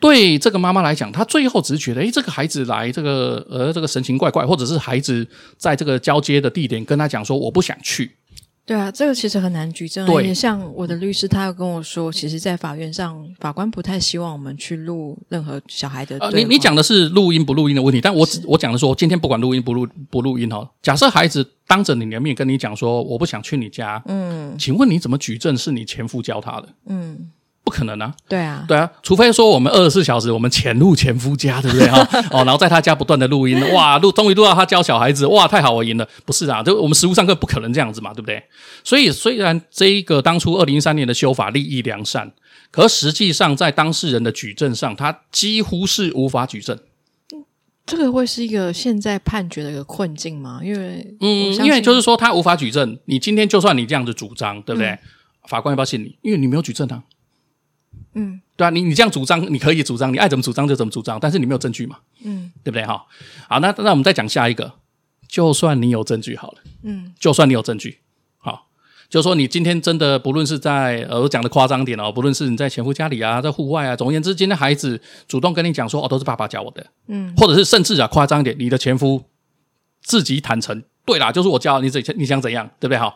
[0.01, 8.13] 对这个妈妈来讲，她最后只是觉得，诶，这个孩子来这个，呃，这个神情怪怪，或者是孩子在这个交接的地点跟他讲说，我不想去。
[8.67, 10.05] 对啊，这个其实很难举证。
[10.07, 16.19] 对，像我的律师，他有跟我说，其实，在法院上，法官不太希望我们去录任何小孩的。
[16.19, 26.69] 呃，你你讲的是录音不录音的问题，但我只我讲的说，今天不管录音不录不录音哦，假设孩子当着你的面跟你讲说，我不想去你家，嗯，请问你怎么举证是你前夫教他的？
[26.87, 27.31] 嗯。
[27.67, 28.15] 不可能啊！
[28.29, 31.99] 对啊，对啊，除非说我们二十四小时我们潜入前夫家，对不对哈？
[32.31, 36.09] 哦，然后在他家不断的录音，哇，录终于录到他教小孩子，哇，太好，我赢了。
[36.25, 38.41] 不是啊，就我们实务上课不可能这样子嘛，对不对？
[38.85, 42.33] 所以虽然这一个当初二零一三年的修法利益良善，
[42.71, 46.79] 可实际上在当事人的举证上，他几乎是无法举证。
[47.85, 50.61] 这个会是一个现在判决的一个困境吗？
[50.63, 54.91] 因为嗯，因为就是说他无法举证，你今天就算你这样子主张，对不对？
[54.91, 54.99] 嗯、
[55.49, 56.17] 法官要不要信你？
[56.23, 57.03] 因为你没有举证啊。
[58.19, 62.85] 嗯，对啊，你你这样主张，你可以主张，你爱怎么主张就怎么主张，但是你没有证据嘛，嗯，对不对？
[62.87, 63.05] 哈？
[63.47, 64.73] 好，那那我们再讲下一个，
[65.29, 67.99] 就算你有证据好了，嗯，就算你有证据，
[68.39, 68.69] 好，
[69.11, 74.99] 就说你今天真的不论是在呃我讲的夸张点哦，不论是你在前夫家里啊，在户外啊，总而言之，今天孩子
[75.29, 79.23] 主动跟你讲说哦，都是爸爸教我的，嗯，或者是甚至啊夸张一点，你的前夫
[80.03, 82.99] 自己坦诚，对啦，就是我教你怎你想怎样，对不对？
[82.99, 83.15] 哈？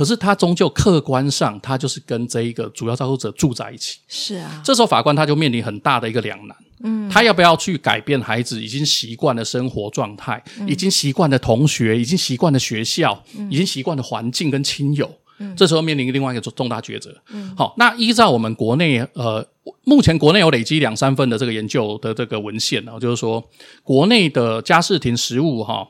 [0.00, 3.98] 可是他终究客观上，他就是跟这一个主要照顾者住在一起。
[4.08, 6.56] 是啊，这时候法官他就面临很大的一个两难。
[6.82, 15.14] 嗯，他要不要去改变孩子已经习惯的生活状态，嗯、已经习惯的同学，已经习惯的学校，嗯、已经习惯的环境跟亲友？
[15.38, 17.14] 嗯，这时候面临另外一个重大抉择。
[17.30, 19.46] 嗯，好，那依照我们国内呃，
[19.84, 23.46] 目前国内有累积两三份的这个研究的这个文献啊，就是说
[23.82, 25.86] 国内的家事庭实务哈。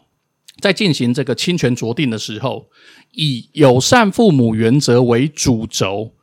[0.58, 2.68] 在进行这个侵权酌定的时候，
[3.12, 6.14] 以友善父母原则为主轴，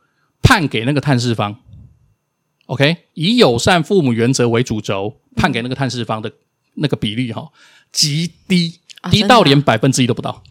[0.42, 1.56] 判给那个探视方。
[2.66, 6.30] OK，以友善父母原则为主轴，判给那个探视方的
[6.74, 7.48] 那个比例哈，
[7.90, 10.42] 极低，低到连百分之一都不到。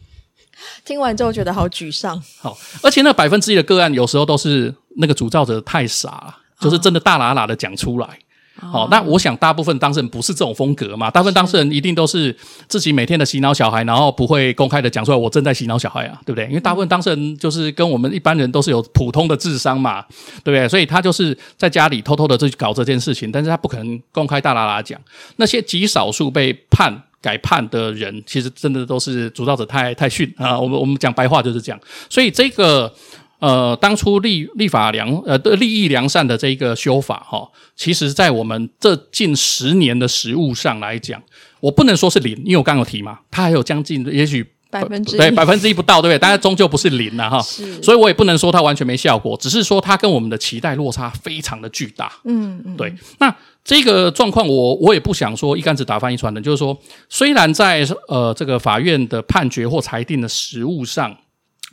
[0.84, 2.22] 听完之后觉得好沮丧。
[2.40, 8.20] 好，而且那百分之一的个案，有时候都是那个主造者太傻了，就是真的大喇喇的讲出来。
[8.60, 12.36] 好、哦，那我想大部分当事人不是这种风格嘛，大部分当事人一定都是
[12.68, 16.48] 自己每天的洗脑小孩，然后不会公开的讲出来我正在洗脑小孩啊，对不对？
[16.48, 20.02] 因为大部分当事人就是跟我们一般人都是有普通的智商嘛，
[20.44, 20.68] 对不对？
[20.68, 25.00] 所以他就是在家里偷偷的去搞这件事情，但是他不可能公开大喇喇讲。
[25.36, 30.60] 那些极少数被判改判的人，其实真的都是主造者太太逊啊。
[30.60, 32.92] 我们我们讲白话就是这样，所以这个。
[33.40, 41.22] 呃，当初立立法良呃的立意良善的这一个修法哈、哦，其实在我们这近十年的实务上来讲，
[41.60, 46.18] 我不能说是零，因为我刚刚有提嘛，它还有将近也许百分之对百分之一不到，对不对？
[46.18, 52.12] 但是终究不是零了哈，是，所以我也不能说它完全没效果，只是说它跟我们的期待落差非常的巨大。
[52.24, 52.92] 嗯嗯，对。
[53.20, 53.32] 那
[53.64, 56.76] 这个状况，我我也不想说一竿子打翻一船人，就是说，
[57.08, 61.16] 虽然在呃这个法院的判决或裁定的实务上。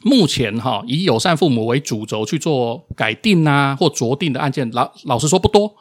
[0.04, 5.74] 目前哈，以友善父母为主轴去做改定啊或酌定的案件，老老实说不多。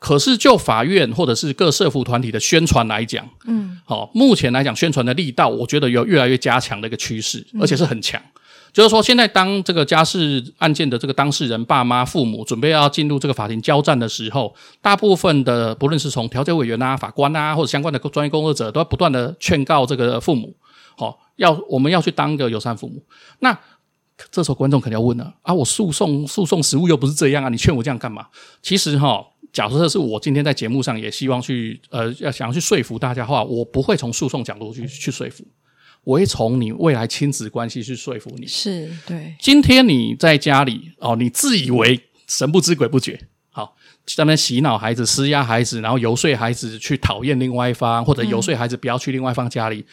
[0.00, 8.20] 可是就法院或者是各社福团体的宣传来讲，嗯，好、哦，目前来讲宣传的力道，我觉得有越来越加强的一个趋势，而且是很强。
[8.20, 8.40] 嗯、
[8.72, 20.54] 就是说，现在当这个家事案件的这个当事人爸妈父母准备要进入这个法庭交战的时候，大部分的不论是从调解委员啊、法官啊，或者相关的专业工作者，都要不断的劝告这个父母，
[21.38, 23.02] 要我们要去当一个友善父母。
[23.40, 23.58] 那
[24.30, 28.26] 这时候观众肯定要问了啊，我诉讼诉讼实务又不是这样啊，你劝我这样干嘛？
[28.60, 35.44] 其实哈，假设是我今天在节目上也希望去呃要想要去说服大家的话，我不会从诉讼角度去去说服，
[36.02, 38.46] 我会从你未来亲子关系去说服你。
[38.46, 39.36] 是对。
[39.40, 49.78] 今天你在家里哦，你自以为神不知鬼不觉，好在那边洗脑孩子、施压孩子，然后游说孩子去讨厌另外一方，或者游说孩子不要去另外一方家里。
[49.78, 49.84] 嗯、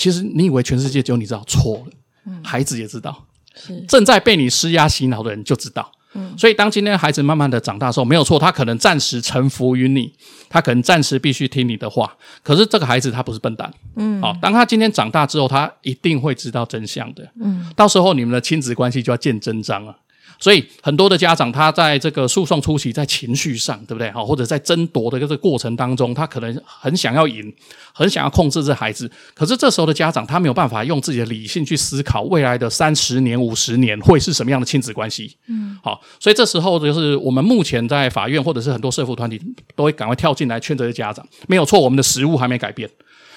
[0.00, 1.92] 其实你以为全世界只有你知道，错了，
[2.24, 3.26] 嗯、孩子也知道。
[3.54, 3.78] 是。
[3.82, 10.10] 正在被你施压洗脑的人就知道，嗯，所以当今天孩子慢慢的长大的时候，没有错，他可能暂时臣服于你，
[10.48, 19.94] 他可能暂时必须听你的话，可是这个孩子他不是笨蛋，嗯，好，当他今天长大之后，他一定会知道真相的，嗯，到时候你们的亲子关系就要见真章了。
[20.40, 24.10] 所以很多的家长，他在这个诉讼初期，在情绪上，对不对？
[24.10, 27.54] 好，或者在争夺的这个过程当中，他可能很想要赢，
[27.92, 29.10] 很想要控制这孩子。
[29.34, 35.36] 可是这时候的家长，他没有办法用自己的理性去思考未来的三十年、五十年会是什么样的亲子关系。
[35.46, 39.38] 嗯，好，所以这时候就是我们目前在法院或者是很多社福团体
[39.76, 42.88] 都会赶快跳进来劝这些家长，没有错，我们的实务还没改变。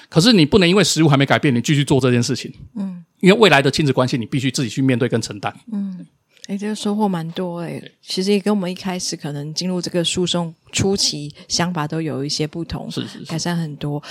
[0.08, 2.50] 可是你不能因为实务还没改变，你继续做这件事情。
[2.76, 5.54] 嗯，因为未来的亲子关系，你必须自己去面对跟承担。
[5.70, 6.06] 嗯。
[6.46, 14.02] 哎，这个收获蛮多哎，其实也跟我们一开始可能进入这个诉讼初期想法都有一些不同，是是是，改善很多。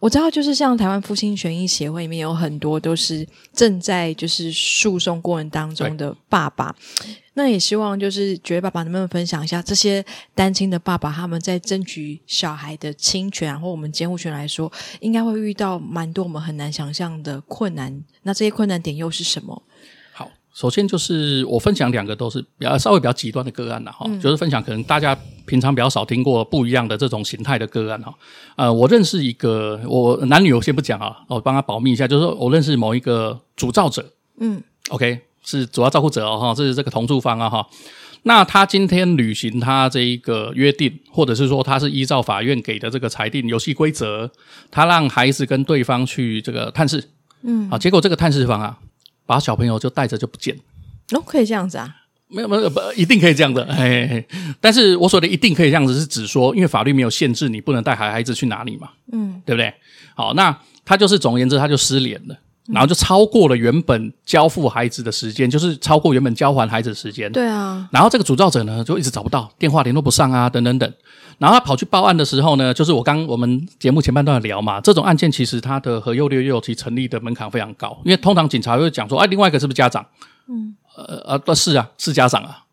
[0.00, 6.74] 我知道，就是像台湾父亲权益协会里面有很多都是正在就是诉讼过程当中的爸爸，
[7.34, 10.02] 那也希望就是觉得爸爸能不能分享一下这些
[10.34, 18.02] 单亲的爸爸他们在争取小孩的侵权或我们监护权来说，应该会遇到蛮多我们很难想象的困难。
[18.22, 19.62] 那这些困难点又是什么？
[20.54, 28.14] 首先就是我分享两个都是比较稍微比较极端的个案了哈，嗯、就是分享可能大家平常比较少听过不一样的这种形态的个案哈。
[28.54, 37.66] 呃，我认识一个，我男女我先不讲啊，我帮他保密一下，就是说我认识某一个主造者，嗯，OK，是主要照顾者哦哈，这是这个同住方啊哈。
[38.22, 44.30] 那他今天履行他这一个约定，或者是说他是依照法院给的这个裁定游戏规则，
[44.70, 47.10] 他让孩子跟对方去这个探视，
[47.42, 48.78] 嗯，啊，结果这个探视方啊。
[49.26, 50.56] 把小朋友就带着就不见
[51.12, 51.96] 哦，可以这样子啊？
[52.28, 54.26] 没有没有不一定可以这样的， 嘿嘿。
[54.60, 59.72] 但是我说的一定可以这样子，是指说，因为法律没有限制你不能带孩孩子去哪里嘛，嗯，对不对？
[60.16, 67.30] 好，那他就是总而言之，他就失联了，然后就超过了原本交付孩子的时间，就是超过原本交还孩子的时间。
[67.30, 67.88] 对啊。
[67.92, 70.90] 然后这个主造者呢，就一直找不到电话联络不上啊，等等等。
[71.38, 80.06] 然后他跑去报案的时候呢，就是我刚我们节目前半段聊嘛，这种案件其实它的和幼六六其成立的门槛非常高，因为通常警察会讲说，哎，另外一个是不是家长？
[80.48, 82.63] 嗯，呃呃，是啊，是家长啊。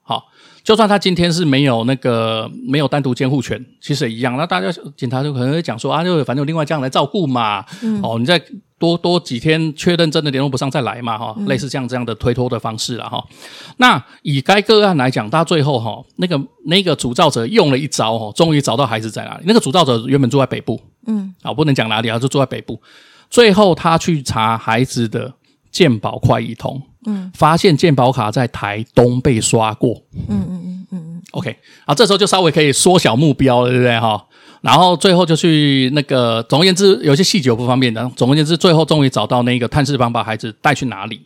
[0.62, 4.38] 好，就算他今天是没有那个没有单独监护权，其实也一样。
[4.38, 7.66] 那大家警察就可能会讲说啊，就反正有另外家长来照顾嘛。
[7.82, 8.42] 嗯，哦，你再。
[8.82, 13.24] 多多几天确认真的联络不上再来嘛哈，类似这样这样的推脱的方式了哈。
[13.30, 13.38] 嗯、
[13.78, 19.44] 那以该个案来讲，他最后哈，那个那个主造者用了一招哈，终于找到孩子在哪里。
[19.46, 22.82] 那个主造者原本住在北部，嗯，啊，不能讲哪里啊，就住在北部。
[23.30, 25.32] 最后他去查孩子的
[25.70, 34.24] 健保快易通，嗯，发现健保卡在台东被刷过，嗯嗯嗯嗯嗯，OK，啊，这时候就稍微可以缩小目标了，对不对哈？
[34.62, 38.08] 然后最后就去那个，总而言之，有些细节我不方便的。
[38.16, 41.20] 总而言之，最后终于找到那个探视方把孩子带去哪里。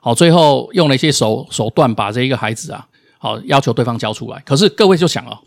[0.00, 2.84] 好，最后用了一些手手段把这一个孩子啊，
[3.18, 4.42] 好要求对方交出来。
[4.44, 5.38] 可是各位就想哦，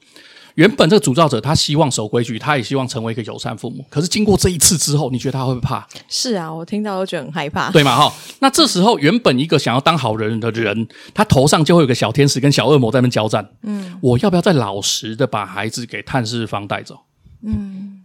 [0.55, 3.83] 原本这个主造者他希望守规矩，他也希望成为一个友善父母。
[3.89, 5.87] 可是经过这一次之后，你觉得他会不会怕？
[6.07, 7.95] 是啊，我听到都觉得很害怕，对吗？
[7.95, 13.49] 哈，那这时候原本一个想要当好人的人，他头上就会有个小天使跟小恶魔在那边交战。
[13.63, 16.99] 嗯，我要不要再老实的把孩子给探视方带走？
[17.45, 18.02] 嗯，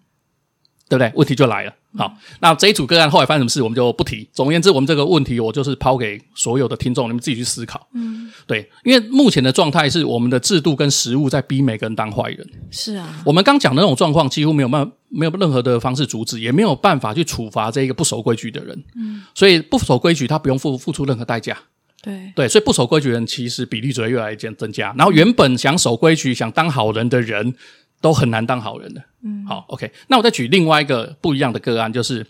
[0.88, 1.12] 对不对？
[1.14, 1.72] 问题就来了。
[1.96, 4.28] 好，那这一组个案后来发生什么事，我们就不提。
[4.32, 7.88] 总而言之，我们这个问题我就是抛给所有的听众，你们自己去思考。
[7.94, 12.46] 嗯，对，因为目前的状态是我们的制度跟实务在逼每个人当坏人。
[12.70, 18.84] 是啊，我们刚讲的那种状况，几乎没有办法，没有任何的方式阻止，也没有办法去处罚这一个不守规矩的人。
[18.94, 21.56] 嗯，所以不守规矩，他不用付付出任何代价。
[22.02, 24.94] 对对，所以不守规矩的人其实比例只会越来越增加。
[24.96, 27.54] 然后原本想守规矩、想当好人的人。
[28.00, 29.02] 都很难当好人的。
[29.22, 29.90] 嗯，好，OK。
[30.08, 32.24] 那我再举另外一个不一样的个案，就是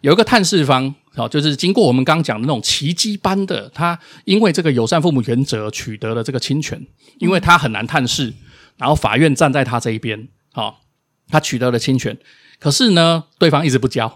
[0.00, 6.80] 有一个探视方，好，就是经过我们刚讲的那种奇迹般的，他因为这个友善父母原则取得了这个侵权，
[7.18, 8.32] 因为他很难探视，
[8.78, 10.80] 然后法院站在他这一边，好，
[11.28, 12.16] 他取得了侵权，
[12.58, 14.14] 可是呢，对方一直不交。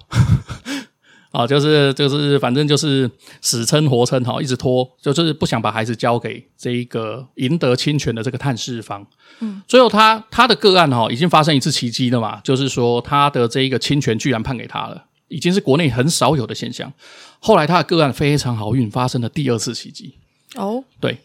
[1.35, 9.05] 啊，就是就是，反正就是死撑活撑哈，一直拖，就是不想把孩子交给这一个赢得侵权的这个探视方。
[9.41, 16.93] 嗯，最后他他的个案哈，已经发生一次奇迹了嘛，就是说他的这一个侵权居然判给他了，已经是国内很少有的现象。
[17.41, 20.15] 后来他的个案非常好运，发生了第二次奇迹。
[20.55, 21.19] 哦，对，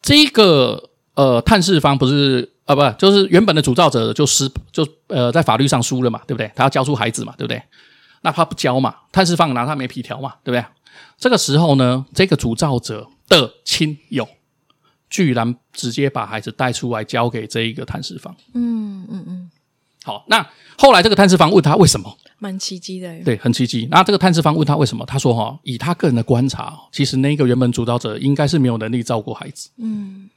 [0.00, 6.48] 这个呃探视方不是啊不就是原本的主造者就失就呃在法律上输了嘛，对不对？
[6.54, 7.60] 他要交出孩子嘛，对不对？
[8.22, 8.94] 那他不交嘛？
[9.12, 10.34] 探视方拿他没皮条嘛？
[10.44, 10.64] 对不对？
[11.16, 14.28] 这个时候呢，这个主造者的亲友
[15.08, 18.34] 居然直接把孩子带出来交给这一个探视方。
[18.54, 19.50] 嗯嗯嗯。
[20.02, 20.46] 好，那
[20.78, 22.16] 后来这个探视方问他为什么？
[22.38, 23.22] 蛮奇迹的。
[23.22, 23.86] 对，很奇迹。
[23.90, 25.04] 那这个探视方问他为什么？
[25.04, 30.30] 他说：“哈，以他个人的观察，其实那个原本主造者应该是没有能力照顾孩子。”嗯。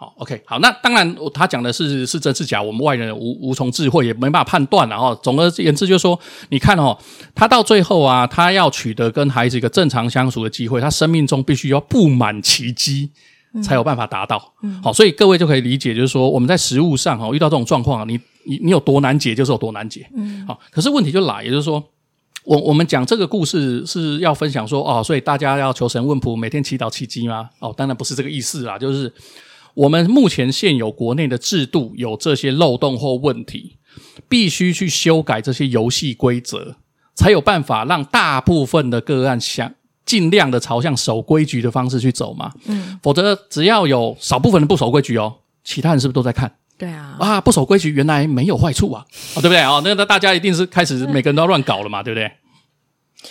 [0.00, 5.14] 好，OK，好，那当然，他讲的是是真是假，我们外人无无从智慧，也没办法判断了哈。
[5.22, 6.96] 总而言之，就是说，你看哦，
[7.34, 13.10] 他到最后啊，他要取得跟孩子一个正常相处的机会，他生命中必须要布满奇迹，
[13.62, 14.54] 才有办法达到。
[14.62, 20.08] 嗯，好，所以各位就可以理解，就是说，我们在实物上哈，遇到这种状况，你你你有多难解，就是有多难解。
[20.16, 21.84] 嗯，好，可是问题就来，也就是说，
[22.44, 27.50] 我我们讲这个故事是要分享说，哦，所以大家要求神问卜，每天祈祷奇迹吗？
[27.58, 29.12] 哦，当然不是这个意思啦，就是。
[29.80, 33.78] 我们目前现有国内的制度有这些漏洞或问题，
[34.28, 36.76] 必须去修改这些游戏规则，
[37.14, 39.72] 才有办法让大部分的个案想
[40.04, 42.52] 尽量的朝向守规矩的方式去走嘛。
[42.66, 46.52] 嗯，否则只要有少部分人不守规矩哦，其他人是不是都在看？
[46.76, 49.62] 对啊，啊，不守规矩原来没有坏处啊， 哦，对不对？
[49.62, 52.30] 哦，那那大家一定是开始每个人都要乱搞了嘛，对不对？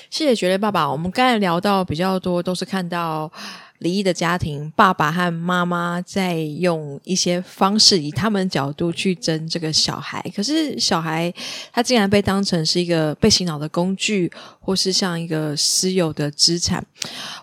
[0.10, 3.32] 谢谢觉得爸爸，我们刚才聊到比较多都是看到。
[3.80, 10.24] 离异的家庭，爸爸和妈妈在用一些方式，以他们的角度去争这个小孩。
[10.36, 11.34] 可是小孩
[11.72, 16.86] 他竟然被当成是一个被洗脑的工具，或是像一个私有的资产。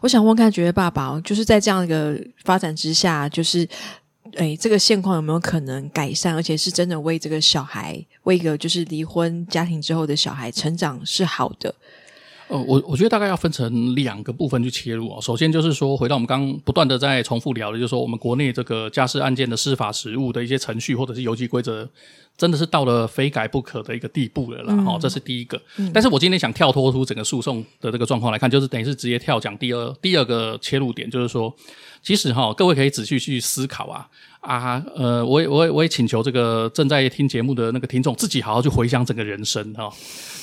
[0.00, 3.66] 我想问看，觉得爸爸就是在这样一个发展之下，就是
[4.34, 6.34] 诶，这个现况有没有可能改善？
[6.34, 11.74] 而且是真的为这个小孩，为一个就是离婚家庭之后的小孩成长是好的。
[12.48, 15.18] 呃，我我觉得大概要分成两个部分去切入哦。
[15.20, 21.88] 首先就是说，回到我们刚刚不断的在重复聊的，就是说我们国内这个家事案件的司法实务的一些程序或者是游戏规则，
[22.36, 24.76] 真的是到了非改不可的一个地步了啦。
[24.84, 25.60] 哈、嗯，这是第一个。
[25.78, 31.52] 嗯、但是我今天想跳脱出整个诉讼的这个状况来看，就是等于是直接跳讲第二第二个切入点，就是说，
[32.02, 34.08] 其实哈，各位可以仔细去思考啊。
[34.46, 39.90] 啊，呃，我也，我也，我也请求这个正在听节目的那个听众自己好好去回想整个人生哈。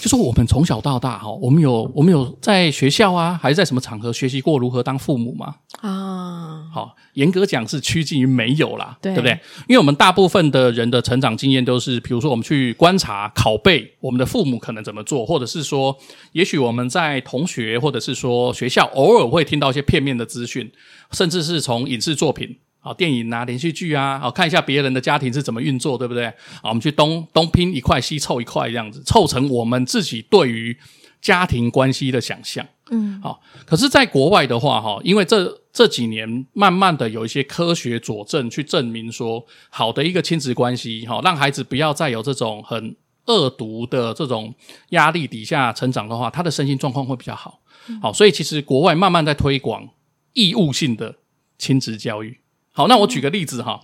[0.02, 5.56] 就说我们从小到大哈，我们有我们有在学校啊，还是在什么场合学习过如何当父母吗？
[5.80, 9.32] 啊，好，严格讲是趋近于没有啦，对，对不对？
[9.70, 15.98] 因为我们大部分的人的成长经验都是，比如说我们去观察、拷贝我们的父母可能怎么做，或者是说，
[16.34, 20.70] 也许我们在同学或者是说学校偶尔会听到一些片面的资讯，
[21.12, 22.58] 甚至是从影视作品。
[22.84, 26.28] 好，电影啊，连续剧啊，好，看一下别人的家庭是怎么运作，对不对？
[26.62, 30.78] 好，我们去东东拼一块，西凑一块，这样子凑成我们自己对于
[31.22, 32.68] 家庭关系的想象。
[32.92, 33.42] 嗯，好。
[33.66, 42.94] 可是，在国外的话，哈，因为这这几年慢慢的有一些科学佐证去证明说，好的一个亲子关系，哈，让孩子不要再有这种很
[43.28, 44.54] 恶毒的这种
[44.90, 47.62] 压力底下成长的话，他的身心状况会比较好。
[48.02, 49.88] 好，所以其实国外慢慢在推广
[50.34, 51.16] 义务性的
[51.58, 52.38] 亲子教育。
[52.76, 53.80] 好，那我举个例子哈，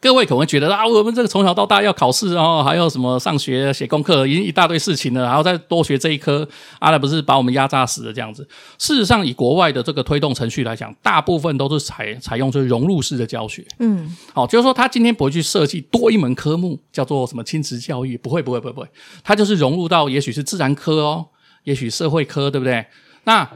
[0.00, 8.48] 各位可能会觉得啊，我们这个从小到大要考试哦，还有什么上学写功课，已经一大堆事情了，然后再多学这一科，啊，那不是把我们压榨死了这样子？
[8.78, 13.66] 事实上，以国外的这个推动程序来讲，大部分都是采采用就是融入式的教学。
[13.80, 18.88] 嗯，好，就是说他今天不会去设计多一门科目叫做什么亲子教育，不会，不会，不会，不会，
[19.24, 21.26] 他就是融入到也许是自然科哦，
[21.64, 22.86] 也许社会科，对不对？
[23.24, 23.50] 那。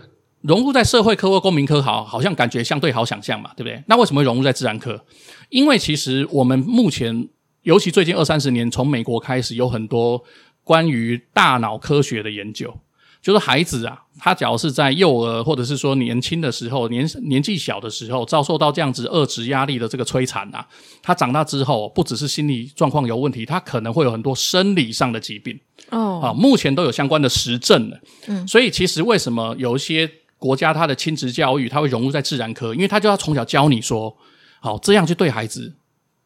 [0.44, 3.82] 融入在社会科或公民科好，好像感觉相对好想象嘛，对不对？
[3.86, 5.02] 那为什么会融入在自然科？
[5.48, 7.26] 因为其实我们目前，
[7.62, 10.22] 尤其最近二三十年，从美国开始有很多
[10.62, 12.78] 关于大脑科学的研究，
[13.22, 20.66] 就是孩子啊，他只要是在幼儿或者是说年轻的时候，年年纪小的时候，遭受到这样子二职压力的这个摧残啊，
[21.02, 26.20] 他长大之后，不只是心理状况有问题，他可能会有很多生理上的疾病哦。
[26.22, 27.98] 啊，目前都有相关的实证了。
[28.26, 30.10] 嗯，所以其实为什么有一些
[30.44, 34.14] 国家它的亲子教育，它会融入在自然科，因为它就要从小教你说，
[34.60, 35.72] 好这样去对孩子，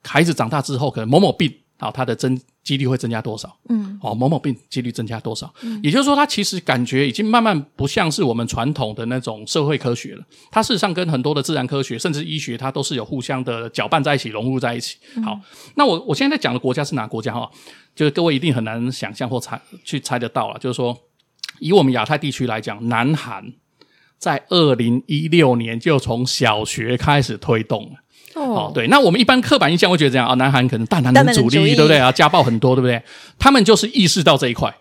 [0.02, 1.48] 孩子长大之后可能某某病
[1.78, 3.56] 好，它的增几率会增加多少？
[3.68, 5.54] 嗯，哦，某某病几率增加多少？
[5.62, 10.24] 嗯，也就是说，它其实感觉已经慢慢不像是我们传统的那种社会科学了。
[10.50, 14.96] 它事实上跟很多的自然科学，甚至医学，它都是有互相的搅拌在一起、融入在一起。
[15.24, 15.38] 好，
[15.76, 17.32] 那我我现在在讲的国家是哪个国家？
[17.32, 17.48] 哈，
[17.94, 20.58] 就是各位一定很难想象或猜去猜得到了。
[20.58, 20.98] 就是说，
[21.60, 23.52] 以我们亚太地区来讲，南韩
[24.18, 27.92] 在二零一六年就从小学开始推动了。
[28.34, 32.12] 哦，对，那我们一般刻板印象会觉得这样啊，南韩可能大男人主义，主义对不对啊？
[32.12, 33.02] 家暴很多，对不对？
[33.38, 34.72] 他们就是意识到这一块，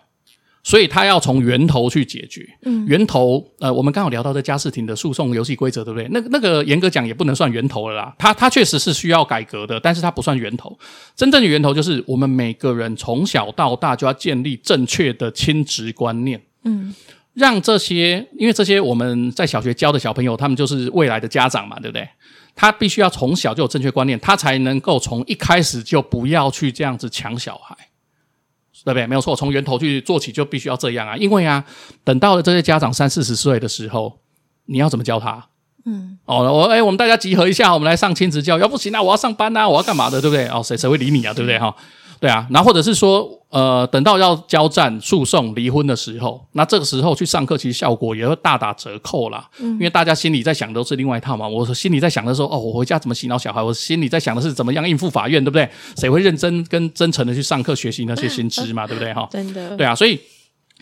[0.62, 2.46] 所以他要从源头去解决。
[2.62, 6.06] 嗯，源头，呃，我们刚好聊到这家事庭的诉讼游戏规则，对不对？
[6.12, 10.78] 那那个严格讲也不能算源头了啦，他他确实是需要改革的，但是他不算源头。
[11.16, 16.40] 真正的源头就是我们每个人从小到大就要建立正确的亲职观念。
[16.64, 16.94] 嗯，
[17.38, 22.08] 让这些，因为这些我们在小学教的小朋友，他们就是未来的家长嘛，对不对？
[22.56, 27.76] 他必须要从小就有正确观念，他才能够从一开始就不要去这样子抢小孩，
[28.84, 29.06] 对不对？
[29.06, 31.16] 没有错，从源头去做起就必须要这样啊！
[31.16, 31.64] 因为啊，
[32.02, 34.18] 等到了这些家长三四十岁的时候，
[34.66, 35.46] 你要怎么教他？
[35.86, 40.48] 嗯，哦，我哎，我们大家集合一下，我们来上亲子教育，要不行啊，我要上班啊，我要干嘛的，对不对？
[40.48, 41.56] 哦，谁谁会理你啊，对不对？
[41.58, 41.72] 哈。
[42.20, 49.48] 对啊，然后或者是说，呃，等到要交战、诉讼、离婚的时候，那这个时候去上课，其实效果也会大打折扣啦。
[49.60, 51.46] 嗯，因为大家心里在想都是另外一套嘛。
[51.46, 53.62] 我心里在想的时候，哦，我回家怎么洗脑小孩？
[53.62, 55.68] 我心里在想的是怎么样应付法院，对不对？
[55.96, 58.86] 谁会认真跟真诚的去上课学习那些 新知嘛？
[58.86, 59.12] 对不对？
[59.14, 59.76] 哈，真的。
[59.76, 60.18] 对啊，所以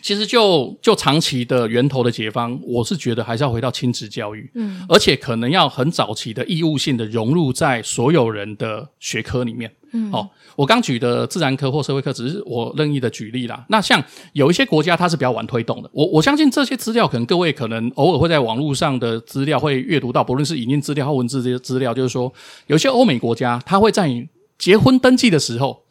[0.07, 9.69] 其实就就长期的源头的解方，我是觉得还是要回到亲子教育，嗯，而且可能要很早期的义务性的融入在所有人的学科里面。
[9.91, 13.67] 嗯，好、哦，我刚举的自然科或社会科只是我任意的举例啦。
[13.69, 14.01] 那像
[14.33, 15.91] 有一些国家，它是比较晚推动的。
[15.93, 22.33] 我我相信这些资料，可能各位可能偶尔会在网络上的资料会阅读到，不论是影音资料或文字这些资料，就是说，
[22.69, 25.83] 有些欧美国家，它会在你结婚登记的时候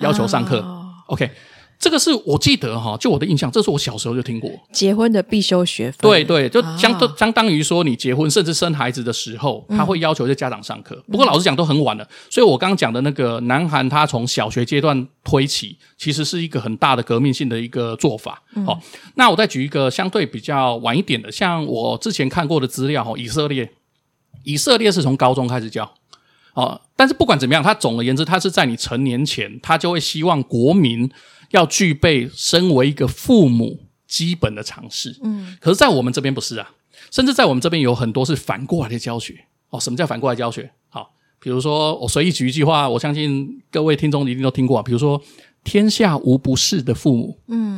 [0.00, 0.58] 要求上课。
[0.58, 1.30] 哦、OK。
[1.80, 4.50] 这个是我记得哈，就我的印象，这是我小时候就听过。
[4.70, 5.98] 结婚的必修学分。
[6.02, 10.94] 对对，就相当、啊、相当于说，你结婚甚至生孩子的时候，他会要求这家长上课。
[10.96, 12.06] 嗯、不过老实讲，都很晚了。
[12.28, 18.42] 所以我刚刚讲的那个南韩，他从小学阶段推起，其实是一个很大的革命性的一个做法。
[18.66, 18.80] 好、嗯，
[19.14, 23.70] 那我再举一个相对比较晚一点的，像我之前看过的资料哈，以色列，
[24.44, 25.90] 以色列是从高中开始教。
[26.52, 31.10] 哦，但是不管怎么样，他总而言之，他是在你成年前，他就会希望国民。
[31.50, 36.72] 要具备身为一个父母基本的常识，嗯，可是，在我们这边不是啊，
[37.10, 39.44] 甚至在我们这边有很多是反过来的教学。
[39.70, 39.78] 哦。
[39.78, 40.70] 什么叫反过来教学？
[40.88, 45.20] 好，比如说我随意举一句话，我相信各位听众一定都听过，比如说
[45.62, 47.69] “天下无不是的父母”，嗯，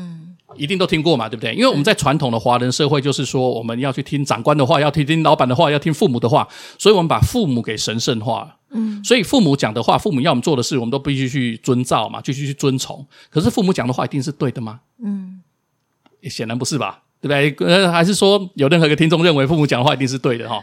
[0.56, 1.54] 一定都听过嘛，对不对？
[1.54, 6.46] 因为我们在传统的华人社会，就是说我们要去听长官的话，要听听老板的话，要听父母的话，
[6.78, 8.56] 所以我们把父母给神圣化了。
[8.70, 13.06] 嗯，所以父母讲的话，父母要我们做的事，我们都必须去遵照嘛，继续去遵从。
[13.30, 14.80] 可是父母讲的话一定是对的吗？
[15.04, 15.42] 嗯，
[16.24, 17.68] 显然不是吧，对不对？
[17.68, 20.62] 呃，还是说有任何一个听众认为父母讲的话一定是对的哈？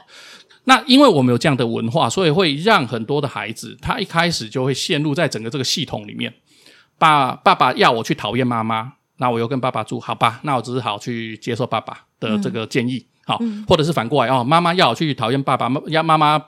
[0.66, 6.34] 那因为我们有这样的文化，所以会让很多的孩子，他一开始就会陷入在整个这个系统里面。
[6.98, 10.40] 爸爸爸要我去讨厌妈妈，那我又跟爸爸住，好吧？
[10.44, 16.44] 那我只好去接受爸爸的这个建议，好，嗯，或者是反过来哦，妈妈要我去讨厌爸爸，要妈妈。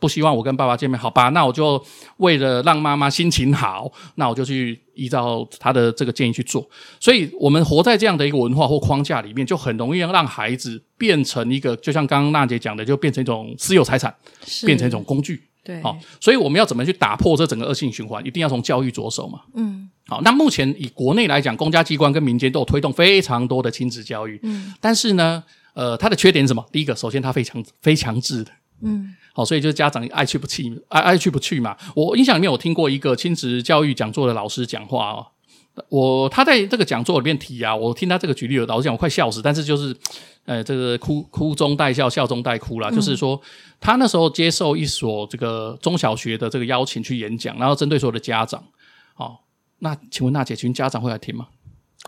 [0.00, 1.28] 不希望我跟爸爸见面，好吧？
[1.28, 1.78] 那我就
[2.16, 6.66] 为了让妈妈心情好，那我就去依照他的这个建议去做。
[6.98, 14.14] 所以，我们活在这样的一个文化或框架里面，就很容易让孩子变成一个，就像刚刚娜姐讲的，就变成一种私有财产，
[14.64, 15.42] 变成一种工具。
[15.64, 18.24] 对，好，所以我们要怎么去打破这整个恶性循环？
[18.26, 19.40] 一定要从教育着手嘛。
[19.54, 20.20] 嗯，好。
[20.20, 24.38] 那目前以国内来讲，公家机关跟民间都有推动非常多的亲子教育。
[24.42, 25.42] 嗯，但是呢，
[25.72, 26.64] 呃，它的缺点是什么？
[26.70, 28.50] 第一个，首先它非常非强制的。
[28.82, 29.14] 嗯。
[29.32, 31.76] 好，所以就是家长爱去不去，爱爱去不去嘛。
[31.96, 35.26] 我印象里面我听过一个亲子教育讲座的老师讲话哦，
[35.88, 39.96] 我他在这个讲座里面提啊，我听他这个举例，老实讲我快笑死，但是就是，
[40.46, 42.90] 呃，这个哭哭中带笑，笑中带哭啦。
[42.90, 43.40] 就是说
[43.80, 48.62] 他那时候接受一所这个中小学的这个邀请去演讲，然后针对所有的家长，
[49.16, 49.38] 哦，
[49.78, 51.48] 那请问娜姐，请问家长会来听吗？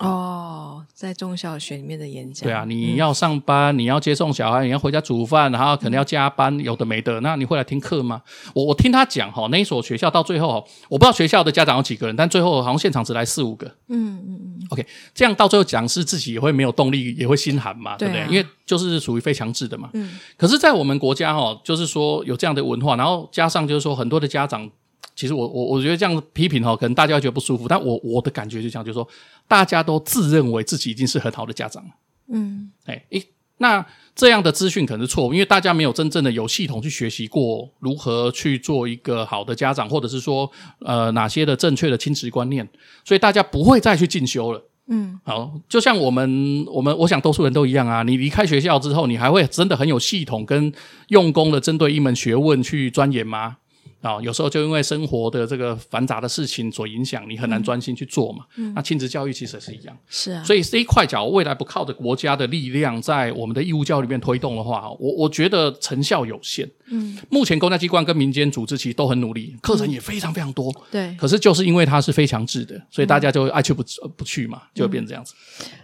[0.00, 8.20] 哦，在中小学里面的演讲，对啊，你要上班，嗯、你要接送小孩，你要回家煮饭，然后可能要加班，嗯、有的没的，那你会来听课吗？
[8.54, 13.66] 我我听他讲哈，那一所学校到最后，我不知道学校的家长有几个人，但最后好像现场只来四五个。
[13.88, 14.66] 嗯嗯嗯。
[14.68, 18.20] OK，这样到最后讲师自己也会没有动力，也会心寒嘛，对不对？
[18.20, 19.88] 对啊、因为就是属于非强制的嘛。
[19.94, 20.18] 嗯。
[20.36, 24.70] 可是，在我们国家哈，就是说有这样的文化，然后加上就是说很多的家长。
[25.16, 29.08] 其实我我我觉得这样批评哈，可能大家会觉得不舒服，但我我的感觉就这样，就是说
[29.48, 31.90] 大家都自认为自己已经是很好的家长了。
[32.28, 33.24] 嗯，哎，一
[33.58, 40.50] 那这样的资讯可能是错误，因为大家没有真正的有系统去学习过如何去做一个好的家长，或者是说
[40.80, 42.68] 呃哪些的正确的亲职观念，
[43.02, 44.62] 所以大家不会再去进修了。
[44.88, 50.70] 嗯，好，就像我们我们我想多数人都一样啊，你离开学校之后，你还会真的很有系统跟
[51.08, 53.56] 用功的针对一门学问去钻研吗？
[54.00, 58.44] 啊，有时候就因为生活的这个繁杂的事情所影响，你很难专心去做嘛。
[58.56, 59.96] 嗯，那亲子教育其实也是一样。
[60.08, 66.70] 是啊，所以这一块，假如未来不靠着国家的力量，在我们的义务教育里面推动的话，我我觉得成效有限。
[66.88, 70.72] 嗯，目前公家机关跟民间组织其实都很努力，课程也非常非常多。
[70.90, 73.82] 对，可是就是因为它是非强制的，所以大家就爱去不
[74.16, 75.34] 不去嘛，就会变成这样子。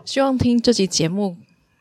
[0.05, 1.36] 希望听这期节目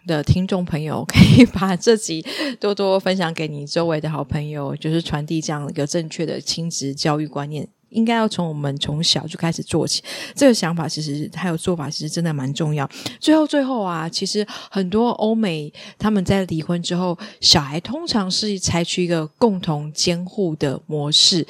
[0.07, 2.25] 的听众朋友可以把这集
[2.59, 10.03] 多多分享给你周围的好朋友，就是传递这样一个正确的亲子教育观念，应该要从我们从小就开始做起。
[10.33, 12.89] 这个想法其实还有做法，其实真的蛮重要。
[13.19, 21.45] 最后，最后啊，其实很多欧美他们在离婚之后，小孩通常是采取一个共同监护的模式。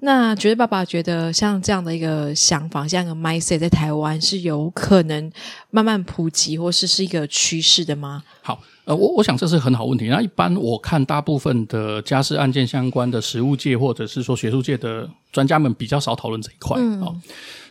[0.00, 5.32] 那觉得爸爸觉得像这样的一个想法，像一个 mindset 在台湾是有可能
[5.70, 8.22] 慢慢普及，或是是一个趋势的吗？
[8.42, 10.08] 好，呃，我我想这是很好问题。
[10.08, 16.76] 那一般我看大部分的家事案件相关的实务界或者是说学术界的专家们比较少讨论这一块。
[16.78, 17.16] 嗯，好，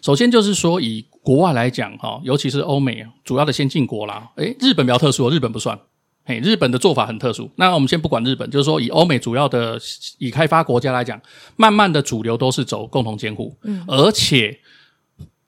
[0.01, 5.80] 首先就是说以国外来讲，哈，尤其是欧美主要的先进国啦，诶，日本比较特殊，日本不算。
[6.28, 7.47] 嘿，日本的做法很特殊。
[7.55, 9.80] 那我们先不管日本，就是说以欧美主要的
[10.17, 11.21] 已开发国家来讲，
[11.55, 13.55] 慢慢的主流都是走共同监护。
[13.61, 14.59] 嗯，而且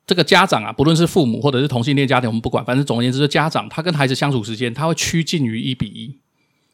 [0.05, 6.15] 这个家长啊，不论是父母或者是同性恋家庭，我们不管，反正总而言之，家长他跟孩子相处时间，他会趋近于一比一，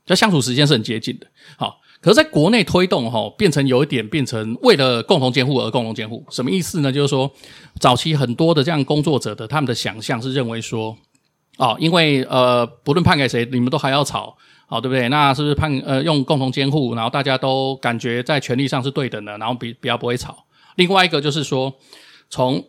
[0.06, 1.28] 就相处时间是很接近的。
[1.56, 6.92] 好，可是在国内推动哈，变成有一点变成为了共同监护而共同监护，什么意思呢？
[6.92, 7.32] 就是说
[7.80, 10.98] 早期很多的这样工作者的他们的想象是认为说。
[11.58, 14.36] 哦，因为呃，不论判给谁，你们都还要吵，
[14.68, 15.08] 好、哦，对不对？
[15.10, 20.46] 那是不是判呃用共同监护，然后大家都感觉在权利上是对等的，然后比比较不会吵。
[20.78, 21.72] 另外一个就是说，
[22.30, 22.64] 从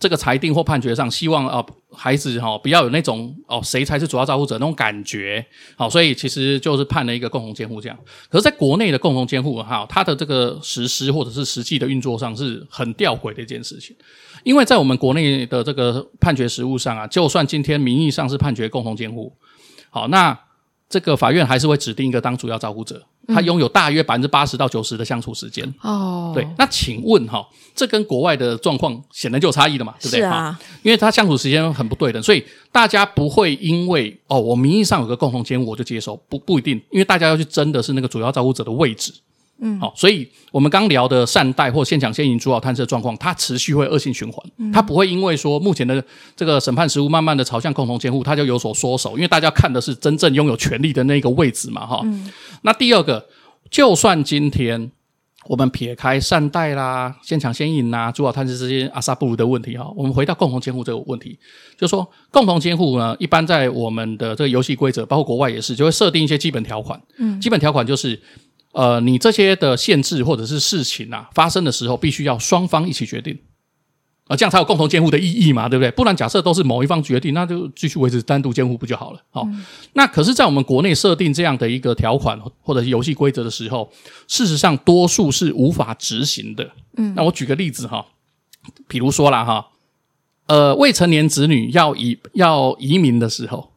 [0.00, 5.44] 这个裁定或判决上，希望啊、孩子哈、哦、不要有那种哦谁才是主要照顾者那种感觉，
[5.76, 7.98] 好、哦，所以其实就是判了一个共同监护这样。
[8.30, 13.94] 可是，在国内的共同监护哈、哦，它的这个实施或者是实际的运作上是很吊诡的一件事情。
[14.44, 19.32] 因为在我们国内的这个判决实务上啊，就算今天名义上是判决共同监护，
[19.90, 20.38] 好，那
[20.88, 25.74] 这个法院还是会指定一个当主要照顾者，他拥有大约百分之八十到九十的相处时间。
[25.80, 30.20] 哦，对，那请问哈，这跟国外的状况显然就有差异的嘛，对不对？
[30.20, 39.12] 是啊，因为他相处时间很不对等，所以大家不会因为哦，我名义上有个共同监护我就接受，不不一定，因为大家要去争的是那个主要照顾者的位置。
[39.66, 46.04] 嗯，好，所以我们刚聊的善待或现抢现赢主导探测状况，它持续会恶性循环，它不会因为说目前的
[46.36, 52.02] 这个审判实务慢慢的朝向共同监护，它就有所缩手，因为大家看的是真正拥有权利的那个位置嘛，哈。
[52.04, 52.30] 嗯。
[52.60, 53.24] 那第二个，
[53.70, 54.90] 就算今天
[55.48, 61.38] 我们撇开善待啦、现抢现赢呐、主导探测这些阿萨布鲁的问题哈，我们回到共同监护这个问题，
[61.78, 67.00] 就是说共同监护呢，一般在我们的这个游戏规则，包括国外也是，就会设定一些基本条款。
[67.16, 67.40] 嗯。
[67.40, 68.20] 基本条款就是。
[68.74, 73.32] 呃，你这些的限制或者是事情啊，发生的时候必须要双方一起决定，
[74.24, 75.90] 啊、呃，这样才有共同监护的意义嘛，对不对？
[75.92, 79.20] 不然假设都是某一方决定，那就继续维持单独监护不就好了？
[79.30, 83.88] 好、嗯，那可是，在我们国内设定这样的一个条款或者是游戏规则的时候，
[84.26, 86.68] 事实上多数是无法执行的。
[86.96, 88.04] 嗯，那我举个例子哈，
[88.88, 89.68] 比如说啦哈，
[90.48, 93.73] 呃，未成年子女要移要移民的时候。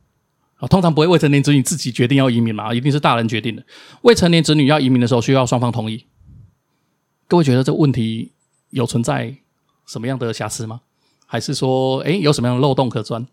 [0.58, 3.64] 啊，通常不会未成年子女自己决定要移民嘛，一定是大人决定的。
[4.02, 6.06] 未成年子女要移民的时候，需要双方同意。
[7.28, 8.32] 各位觉得这个问题
[8.72, 9.36] 有存在
[9.86, 10.82] 什么样的瑕疵吗？
[11.26, 13.26] 还是说，诶，有什么样的漏洞可钻？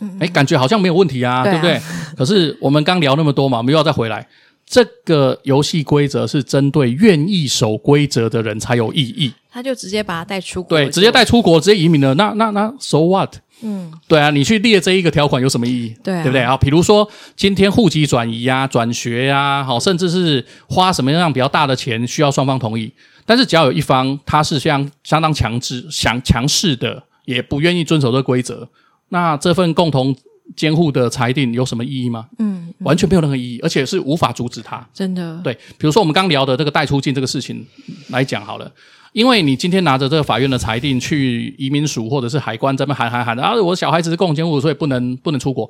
[0.00, 1.80] 嗯，诶，感觉好像没有问题啊，对，啊对不对？
[2.16, 4.26] 可是我们刚聊那么多嘛，我们又要再回来。
[4.66, 9.32] 这个游戏规则是针对愿意守规则的人才有意义。
[9.50, 12.12] 他就直接把他带出国，对，直接带出国，直接移民了。
[12.14, 13.36] 那那那，so what？
[13.62, 15.94] 嗯，对啊，你去列这一个条款有什么意义？
[16.02, 16.56] 对、啊，对不对啊？
[16.56, 22.92] 比如说今天户籍转移呀、啊、转学呀、啊，好，甚至是花什么样比较大的钱，需要双方同意。
[23.26, 28.68] 但是只要有一方他是相相当强制、强强势的，也不愿意遵守这个规则，
[29.08, 30.16] 那这份共同
[30.56, 32.26] 监护的裁定有什么意义吗？
[32.38, 34.86] 嗯，完全没有任何意义，而且是无法阻止他。
[34.94, 37.66] 真的，对，比如说我们刚聊的这个带出境这个事情
[38.08, 38.70] 来讲好了。
[39.12, 45.68] 因为你今天拿着这个法院的裁定去移民署或者是海关这边喊喊喊的啊，我小孩子是共同监护，所以不能不能出国，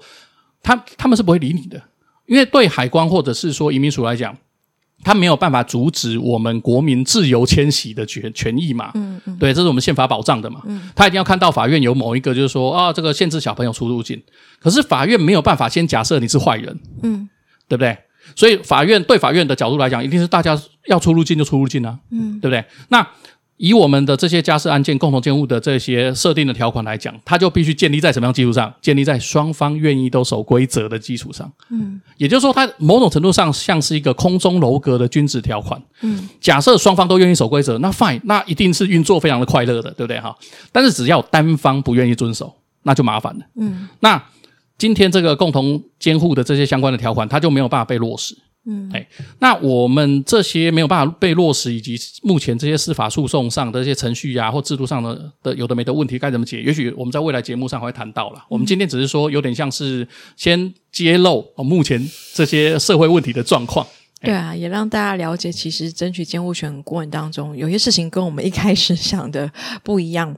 [0.62, 1.80] 他他们是不会理你的，
[2.26, 4.36] 因为对海关或者是说移民署来讲，
[5.04, 8.90] 他没有办法阻止我们国民自由迁徙的权权益嘛？
[8.94, 10.60] 嗯嗯，对，这是我们宪法保障的嘛。
[10.66, 14.20] 嗯，他一定要看到法院有某一个，就是说啊，这个限制小朋友出入境。
[14.58, 17.28] 可是法院没有办法先假设你是坏人，嗯，
[17.68, 17.96] 对不对？
[18.34, 22.64] 所以法院对法院的角度来讲，一定是大家要出入境就出入境啊，嗯，对不对？
[22.88, 23.06] 那。
[23.60, 28.72] 以我们的这些家事案件共同监护的这些设定的条款来讲，它就必须建立在什么样基础上？
[28.80, 31.50] 建立在双方愿意都守规则的基础上。
[31.70, 35.82] 嗯，也就是说，它某种程度上像是一个空中楼阁的君子条款。
[36.02, 40.32] 嗯，假设双方都愿意守规则，那 fine，那一定是运作非常的快乐的，对不对哈？
[40.70, 42.54] 但是只要单方不愿意遵守，
[42.84, 43.44] 那就麻烦了。
[43.56, 44.22] 嗯，那
[44.78, 48.34] 今天这个共同监护的这些相关的条款，它就没有办法被落实。
[48.70, 49.06] 嗯，哎，
[49.38, 56.60] 那我们这些没有办法被落实，以及目前这些司法诉讼上的一些程序呀、啊，或制度上的的有的没的问题该怎么解？
[56.60, 58.38] 也许我们在未来节目上会谈到了。
[58.40, 60.06] 嗯、我们今天只是说，有点像是
[60.36, 63.86] 先揭露目前这些社会问题的状况。
[64.20, 69.50] 对啊，也让大家了解，其实争取监护权过程当中，有些事情跟我们一开始想的
[69.82, 70.36] 不一样。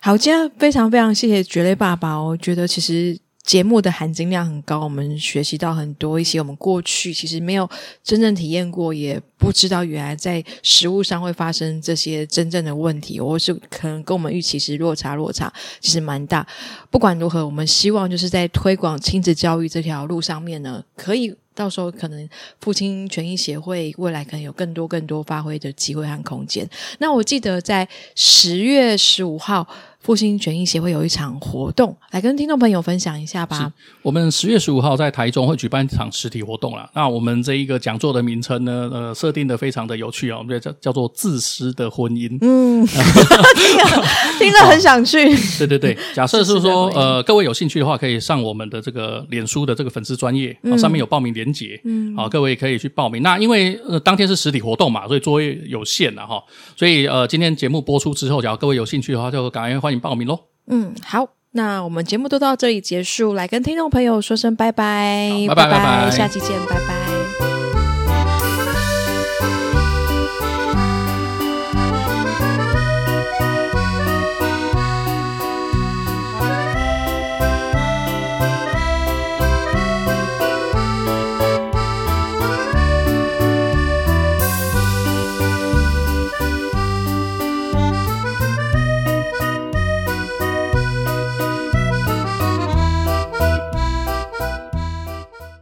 [0.00, 3.18] 好，今天非常非常谢谢蕨类爸爸，我觉得其实。
[3.44, 7.68] 节目的含金量很高，我们学习到很多一些我们过去其实没有
[8.02, 16.46] 真正体验过，也不知道原来在食物上会发生这些真正的问题，或是可能跟我们预期是落差落差其实蛮大。
[16.90, 22.26] 不管如何，我们希望就是在推广亲子教育这条路上面呢，可以到时候可能
[22.62, 26.66] 父亲权益协会未来可能有更多更多发挥的机会和空间。
[26.98, 29.68] 那我记得在十月十五号。
[30.04, 33.72] 父亲权益协会有一场活动，来跟听众朋友分享一下吧。
[34.02, 36.86] 我们十月十五号在台中会举办一场实体活动啦。
[36.94, 42.36] 那我们这一个讲座的名称呢，呃，设定的非常的有趣啊，我们叫叫做 “自私的婚姻”。
[42.42, 44.04] 嗯，听了
[44.38, 45.34] 听了很想去。
[45.56, 51.80] 对对对，假设是说，呃，各位有兴趣的话，可以上我们的这个脸书的这个粉丝专业，嗯，上面有报名链接。
[51.84, 53.22] 嗯，好，各位可以去报名。
[53.22, 56.38] 那因为呃当天是实体活动嘛，所以座位有限了哈。
[56.76, 60.00] 所以呃，今天节目播出之后，假如各位有兴趣的话，就赶快欢迎。
[60.00, 60.38] 报名喽！
[60.66, 67.13] 嗯，好，那我们节目都到这里结束，来跟听众朋友说声拜拜，拜拜拜拜，下期见，拜拜。